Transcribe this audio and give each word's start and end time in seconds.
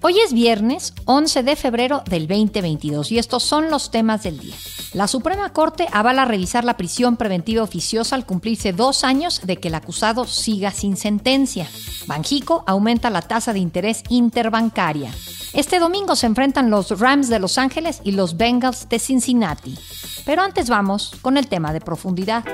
Hoy 0.00 0.20
es 0.20 0.32
viernes 0.32 0.94
11 1.06 1.42
de 1.42 1.56
febrero 1.56 2.04
del 2.08 2.28
2022 2.28 3.10
y 3.10 3.18
estos 3.18 3.42
son 3.42 3.68
los 3.68 3.90
temas 3.90 4.22
del 4.22 4.38
día. 4.38 4.54
La 4.92 5.08
Suprema 5.08 5.52
Corte 5.52 5.88
avala 5.92 6.24
revisar 6.24 6.64
la 6.64 6.76
prisión 6.76 7.16
preventiva 7.16 7.64
oficiosa 7.64 8.14
al 8.14 8.24
cumplirse 8.24 8.72
dos 8.72 9.02
años 9.02 9.40
de 9.44 9.56
que 9.56 9.68
el 9.68 9.74
acusado 9.74 10.24
siga 10.24 10.70
sin 10.70 10.96
sentencia. 10.96 11.68
Banjico 12.06 12.62
aumenta 12.68 13.10
la 13.10 13.22
tasa 13.22 13.52
de 13.52 13.58
interés 13.58 14.04
interbancaria. 14.08 15.10
Este 15.52 15.80
domingo 15.80 16.14
se 16.14 16.26
enfrentan 16.26 16.70
los 16.70 17.00
Rams 17.00 17.28
de 17.28 17.40
Los 17.40 17.58
Ángeles 17.58 18.00
y 18.04 18.12
los 18.12 18.36
Bengals 18.36 18.88
de 18.88 19.00
Cincinnati. 19.00 19.76
Pero 20.24 20.42
antes 20.42 20.68
vamos 20.68 21.12
con 21.22 21.36
el 21.36 21.48
tema 21.48 21.72
de 21.72 21.80
profundidad. 21.80 22.44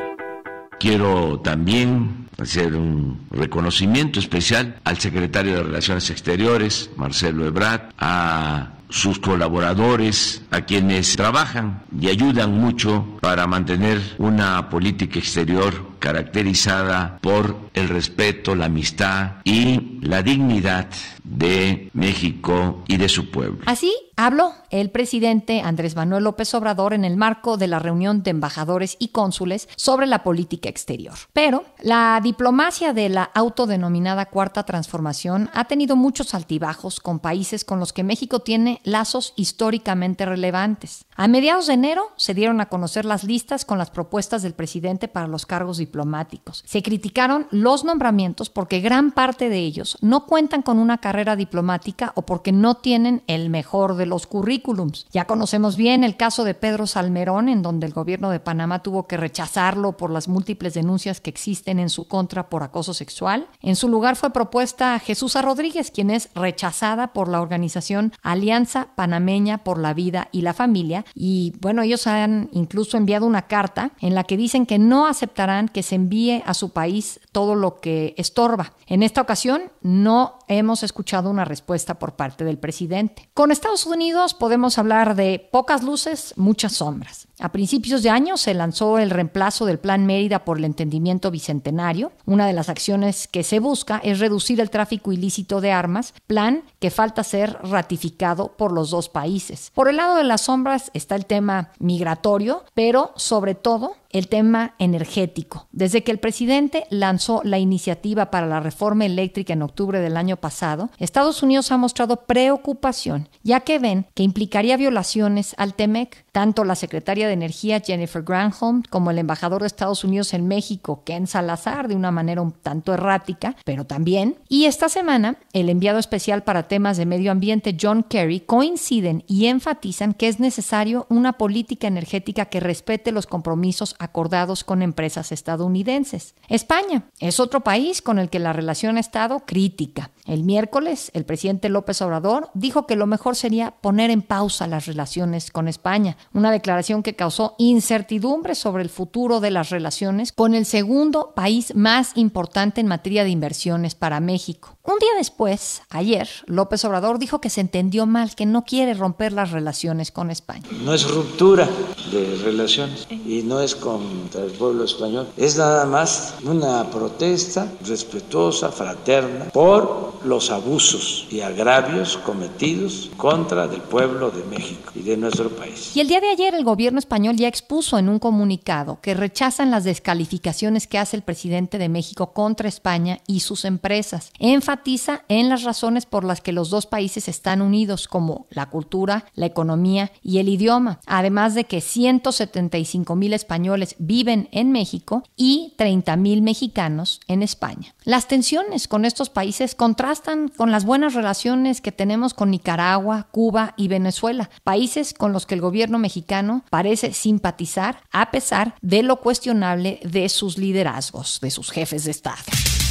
Quiero 0.85 1.41
también 1.41 2.29
hacer 2.37 2.77
un 2.77 3.27
reconocimiento 3.31 4.21
especial 4.21 4.77
al 4.85 4.99
secretario 4.99 5.57
de 5.57 5.63
Relaciones 5.63 6.11
Exteriores, 6.11 6.91
Marcelo 6.99 7.47
Ebrard, 7.47 7.89
a 7.99 8.75
sus 8.91 9.19
colaboradores, 9.19 10.43
a 10.51 10.61
quienes 10.67 11.17
trabajan 11.17 11.85
y 11.99 12.09
ayudan 12.09 12.61
mucho 12.61 13.17
para 13.23 13.47
mantener 13.47 13.99
una 14.19 14.69
política 14.69 15.19
exterior 15.19 15.93
caracterizada 16.01 17.19
por 17.23 17.57
el 17.73 17.89
respeto, 17.89 18.55
la 18.55 18.67
amistad 18.67 19.37
y 19.45 20.01
la 20.03 20.23
dignidad 20.23 20.91
de 21.23 21.89
México 21.95 22.85
y 22.87 22.99
de 22.99 23.09
su 23.09 23.31
pueblo. 23.31 23.61
Así 23.65 23.91
habló 24.17 24.53
el 24.71 24.91
presidente 24.91 25.61
Andrés 25.61 25.97
Manuel 25.97 26.25
López 26.25 26.53
Obrador 26.55 26.95
en 26.95 27.05
el 27.05 27.17
marco 27.17 27.57
de 27.57 27.69
la 27.69 27.79
reunión 27.79 28.23
de 28.23 28.31
embajadores 28.31 28.97
y 28.99 29.09
cónsules 29.09 29.69
sobre 29.77 30.07
la 30.07 30.23
política 30.23 30.69
exterior. 30.69 31.15
Pero 31.33 31.65
la 31.81 32.21
diplomacia 32.23 32.93
de 32.93 33.09
la 33.09 33.25
autodenominada 33.25 34.27
Cuarta 34.27 34.65
Transformación 34.65 35.51
ha 35.53 35.65
tenido 35.65 35.97
muchos 35.97 36.35
altibajos 36.35 37.01
con 37.01 37.19
países 37.19 37.65
con 37.65 37.79
los 37.79 37.93
que 37.93 38.05
México 38.05 38.41
tiene 38.41 38.81
lazos 38.85 39.33
históricamente 39.37 40.27
relevantes. 40.27 41.05
A 41.17 41.29
mediados 41.29 41.67
de 41.67 41.75
enero 41.75 42.13
se 42.17 42.35
dieron 42.35 42.61
a 42.61 42.69
conocer 42.69 43.05
las 43.05 43.25
listas 43.25 43.65
con 43.65 43.79
las 43.79 43.91
propuestas 43.91 44.43
del 44.43 44.55
presidente 44.55 45.09
para 45.09 45.29
los 45.29 45.47
cargos 45.47 45.79
diplomáticos. 45.79 46.63
Se 46.67 46.83
criticaron 46.83 47.47
los 47.51 47.85
nombramientos 47.85 48.51
porque 48.51 48.81
gran 48.81 49.13
parte 49.13 49.49
de 49.49 49.59
ellos 49.59 49.99
no 50.01 50.27
cuentan 50.27 50.63
con 50.63 50.79
una 50.79 50.99
carrera 50.99 51.37
diplomática 51.37 52.13
o 52.17 52.23
porque 52.23 52.53
no 52.53 52.77
tienen 52.77 53.23
el 53.27 53.51
mejor 53.51 53.97
de 53.97 54.04
los 54.07 54.27
currículums. 54.27 55.07
Ya 55.13 55.27
conocemos 55.27 55.77
bien 55.77 56.05
el 56.05 56.17
caso 56.17 56.45
de 56.45 56.55
Pedro 56.55 56.87
Salmerón, 56.87 57.49
en 57.49 57.63
donde 57.63 57.87
el 57.87 57.93
gobierno 57.93 58.31
de 58.31 58.41
Panamá 58.41 58.83
tuvo 58.83 59.07
que 59.07 59.17
rechazarlo 59.17 59.97
por 59.97 60.11
las 60.11 60.29
múltiples 60.29 60.75
denuncias 60.75 61.21
que 61.21 61.31
existen 61.31 61.79
en 61.79 61.91
su 61.91 62.09
contra 62.09 62.49
por 62.49 62.63
acoso 62.63 62.95
sexual. 62.95 63.47
En 63.61 63.77
su 63.77 63.89
lugar 63.89 64.17
fue 64.17 64.31
propuesta 64.31 64.99
Jesús 64.99 65.35
Rodríguez, 65.35 65.91
quien 65.91 66.11
es 66.11 66.31
rechazada 66.35 67.13
por 67.13 67.29
la 67.29 67.41
organización 67.41 68.13
Alianza 68.23 68.89
Panameña 68.95 69.59
por 69.59 69.79
la 69.79 69.95
Vida 69.95 70.29
y 70.31 70.43
la 70.43 70.55
Familia 70.55 71.05
y 71.15 71.55
bueno, 71.61 71.83
ellos 71.83 72.07
han 72.07 72.49
incluso 72.53 72.97
enviado 72.97 73.27
una 73.27 73.43
carta 73.43 73.93
en 74.01 74.15
la 74.15 74.25
que 74.25 74.37
dicen 74.37 74.67
que 74.67 74.79
no 74.79 75.07
aceptarán 75.07 75.69
que 75.69 75.83
se 75.83 75.95
envíe 75.95 76.43
a 76.45 76.55
su 76.55 76.71
país 76.71 77.21
todo 77.33 77.55
lo 77.55 77.81
que 77.81 78.15
estorba. 78.17 78.73
En 78.87 79.03
esta 79.03 79.21
ocasión 79.21 79.73
no 79.83 80.39
hemos 80.49 80.83
escuchado 80.83 81.31
una 81.31 81.45
respuesta 81.45 81.99
por 81.99 82.17
parte 82.17 82.45
del 82.45 82.59
presidente. 82.59 83.29
Con 83.35 83.51
Estados 83.51 83.87
Unidos 83.87 84.35
podemos 84.35 84.79
hablar 84.79 85.15
de 85.15 85.49
pocas 85.53 85.83
luces, 85.83 86.35
muchas 86.37 86.73
sombras. 86.73 87.29
A 87.41 87.51
principios 87.51 88.03
de 88.03 88.11
año 88.11 88.37
se 88.37 88.55
lanzó 88.55 88.99
el 88.99 89.11
reemplazo 89.11 89.67
del 89.67 89.81
Plan 89.81 90.07
Mérida 90.07 90.45
por 90.45 90.59
el 90.59 90.65
entendimiento 90.65 91.31
bicentenario. 91.33 92.13
Una 92.27 92.47
de 92.47 92.53
las 92.53 92.69
acciones 92.69 93.27
que 93.27 93.43
se 93.43 93.59
busca 93.59 94.01
es 94.05 94.21
reducir 94.21 94.61
el 94.61 94.71
tráfico 94.71 95.11
ilícito 95.11 95.61
de 95.61 95.73
armas, 95.73 96.15
plan 96.27 96.63
que 96.79 96.91
falta 96.91 97.25
ser 97.25 97.59
ratificado 97.63 98.53
por 98.57 98.71
los 98.73 98.91
dos 98.91 99.09
países. 99.09 99.73
Por 99.75 99.89
el 99.89 99.97
lado 99.97 100.17
de 100.17 100.25
las 100.25 100.43
sombras 100.43 100.91
está 100.95 101.17
el 101.17 101.27
tema 101.27 101.71
migratorio, 101.81 102.65
pero 102.75 103.13
sobre 103.17 103.55
todo 103.55 103.97
el 104.15 104.29
tema 104.29 104.75
energético. 104.79 105.67
Desde 105.73 106.05
que 106.05 106.13
el 106.13 106.21
presidente 106.21 106.87
lanzó 106.89 107.41
la 107.43 107.59
iniciativa 107.59 108.31
para 108.31 108.47
la 108.47 108.61
reforma 108.61 109.05
eléctrica 109.05 109.53
en 109.53 109.63
octubre 109.63 109.99
del 109.99 110.17
año 110.17 110.37
pasado, 110.37 110.89
Estados 110.99 111.43
Unidos 111.43 111.73
ha 111.73 111.77
mostrado 111.77 112.25
preocupación, 112.25 113.29
ya 113.43 113.61
que 113.61 113.81
ven 113.81 114.07
que 114.15 114.23
implicaría 114.23 114.77
violaciones 114.77 115.55
al 115.59 115.75
TEMEC. 115.75 116.25
Tanto 116.31 116.65
la 116.65 116.77
secretaria 116.77 117.24
de 117.27 117.35
Energía 117.35 117.81
Jennifer 117.81 118.23
Granholm 118.23 118.83
como 118.89 119.11
el 119.11 119.19
embajador 119.19 119.63
de 119.63 119.67
Estados 119.67 120.05
Unidos 120.05 120.35
en 120.35 120.47
México, 120.47 121.03
Ken 121.05 121.27
Salazar, 121.27 121.89
de 121.89 121.97
una 121.97 122.11
manera 122.11 122.43
un 122.43 122.53
tanto 122.53 122.93
errática, 122.95 123.57
pero 123.65 123.85
también. 123.85 124.39
Y 124.49 124.67
esta 124.67 124.89
semana, 124.89 125.37
el 125.53 125.69
enviado 125.69 125.99
especial 125.99 126.43
para 126.43 126.69
temas 126.69 126.97
de 126.97 127.07
medio 127.07 127.33
ambiente, 127.33 127.77
John 127.81 128.03
Kerry, 128.03 128.41
coinciden 128.41 129.25
y 129.27 129.47
enfatizan 129.47 130.15
que 130.15 130.29
es 130.29 130.41
necesario 130.41 131.07
una 131.09 131.35
política 131.35 131.87
energética 131.87 132.47
que 132.47 132.61
respete 132.61 133.13
los 133.13 133.27
compromisos 133.27 133.97
acordados 133.99 134.65
con 134.65 134.83
empresas 134.83 135.33
estadounidenses. 135.33 136.35
España 136.49 137.05
es 137.19 137.41
otro 137.41 137.61
país 137.61 138.03
con 138.03 138.19
el 138.19 138.31
que 138.31 138.39
la 138.39 138.53
relación 138.53 138.97
ha 138.97 139.01
estado 139.01 139.41
crítica. 139.41 140.11
El 140.25 140.43
miércoles, 140.45 141.11
el 141.15 141.25
presidente 141.25 141.69
López 141.69 142.01
Obrador 142.03 142.51
dijo 142.55 142.87
que 142.87 142.97
lo 142.97 143.07
mejor 143.07 143.37
sería 143.37 143.73
poner 143.81 144.11
en 144.11 144.23
pausa 144.23 144.67
las 144.67 144.87
relaciones 144.87 145.51
con 145.51 145.69
España, 145.69 146.17
una 146.33 146.51
declaración 146.51 147.03
que 147.03 147.14
causó 147.15 147.55
incertidumbre 147.59 148.55
sobre 148.55 148.83
el 148.83 148.89
futuro 148.89 149.41
de 149.41 149.51
las 149.51 149.71
relaciones 149.71 150.33
con 150.33 150.55
el 150.55 150.67
segundo 150.67 151.33
país 151.35 151.75
más 151.75 152.13
importante 152.17 152.81
en 152.81 152.87
materia 152.87 153.25
de 153.25 153.31
inversiones 153.31 153.95
para 153.95 154.21
México. 154.21 154.77
Un 154.83 154.99
día 154.99 155.11
después, 155.17 155.81
ayer, 155.89 156.29
López 156.45 156.85
Obrador 156.85 157.19
dijo 157.19 157.41
que 157.41 157.49
se 157.49 157.63
entendió 157.63 158.05
mal, 158.05 158.35
que 158.35 158.45
no 158.45 158.65
quiere 158.65 158.93
romper 158.93 159.33
las 159.33 159.51
relaciones 159.51 160.11
con 160.11 160.31
España. 160.31 160.65
No 160.85 160.93
es 160.93 161.11
ruptura 161.11 161.67
de 162.13 162.37
relaciones 162.45 163.07
y 163.11 163.43
no 163.45 163.61
es 163.61 163.75
contra 163.75 164.43
el 164.45 164.51
pueblo 164.53 164.85
español, 164.85 165.29
es 165.39 165.57
nada 165.57 165.87
más 165.87 166.35
una 166.45 166.85
protesta 166.91 167.67
respetuosa, 167.87 168.71
fraterna, 168.71 169.47
por 169.47 170.15
los 170.25 170.51
abusos 170.51 171.27
y 171.31 171.41
agravios 171.41 172.19
cometidos 172.19 173.11
contra 173.17 173.67
del 173.67 173.81
pueblo 173.81 174.31
de 174.31 174.45
México 174.45 174.93
y 174.95 175.01
de 175.01 175.17
nuestro 175.17 175.49
país. 175.51 175.97
Y 175.97 176.01
el 176.01 176.09
día 176.09 176.21
de 176.21 176.29
ayer 176.29 176.55
el 176.55 176.65
gobierno 176.65 176.99
español 177.05 177.37
ya 177.37 177.49
expuso 177.49 177.99
en 177.99 178.09
un 178.09 178.19
comunicado 178.19 178.99
que 179.03 179.13
rechazan 179.13 179.71
las 179.71 179.85
descalificaciones 179.85 180.87
que 180.87 180.99
hace 180.99 181.17
el 181.17 181.23
presidente 181.23 181.77
de 181.77 181.91
México 181.91 182.33
contra 182.33 182.67
España 182.67 183.19
y 183.27 183.41
sus 183.41 183.67
empresas. 183.67 184.33
Enfatiza 184.39 185.23
en 185.29 185.51
las 185.51 185.65
razones 185.65 186.07
por 186.07 186.25
las 186.25 186.41
que 186.41 186.53
los 186.53 186.71
dos 186.71 186.87
países 186.87 187.29
están 187.29 187.61
unidos, 187.61 188.09
como 188.09 188.47
la 188.51 188.71
cultura, 188.71 189.27
la 189.35 189.47
economía 189.47 190.11
y 190.23 190.39
el 190.39 190.49
idioma, 190.49 191.01
además 191.07 191.55
de 191.55 191.65
que 191.65 191.83
175 191.83 193.15
mil 193.17 193.35
españoles 193.35 193.97
viven 193.99 194.49
en 194.51 194.73
México 194.73 195.25
y 195.37 195.75
30 195.77 196.17
mil 196.17 196.41
mexicanos 196.41 197.21
en 197.29 197.43
España. 197.43 197.95
Las 198.05 198.29
tensiones 198.29 198.89
con 198.89 199.05
estos 199.05 199.29
países 199.29 199.75
contrastan 199.75 200.49
con 200.49 200.71
las 200.71 200.85
buenas 200.87 201.13
relaciones 201.13 201.83
que 201.83 201.93
tenemos 201.93 202.33
con 202.33 202.51
Nicaragua, 202.51 203.29
Cuba 203.31 203.75
y 203.77 203.89
Venezuela, 203.89 204.49
países 204.63 205.13
con 205.13 205.33
los 205.33 205.45
que 205.45 205.55
el 205.55 205.61
gobierno 205.61 205.99
mexicano 205.99 206.65
parece 206.71 206.94
simpatizar 206.97 208.03
a 208.11 208.31
pesar 208.31 208.75
de 208.81 209.03
lo 209.03 209.21
cuestionable 209.21 210.01
de 210.03 210.29
sus 210.29 210.59
liderazgos, 210.59 211.39
de 211.41 211.51
sus 211.51 211.71
jefes 211.71 212.05
de 212.05 212.11
Estado. 212.11 212.43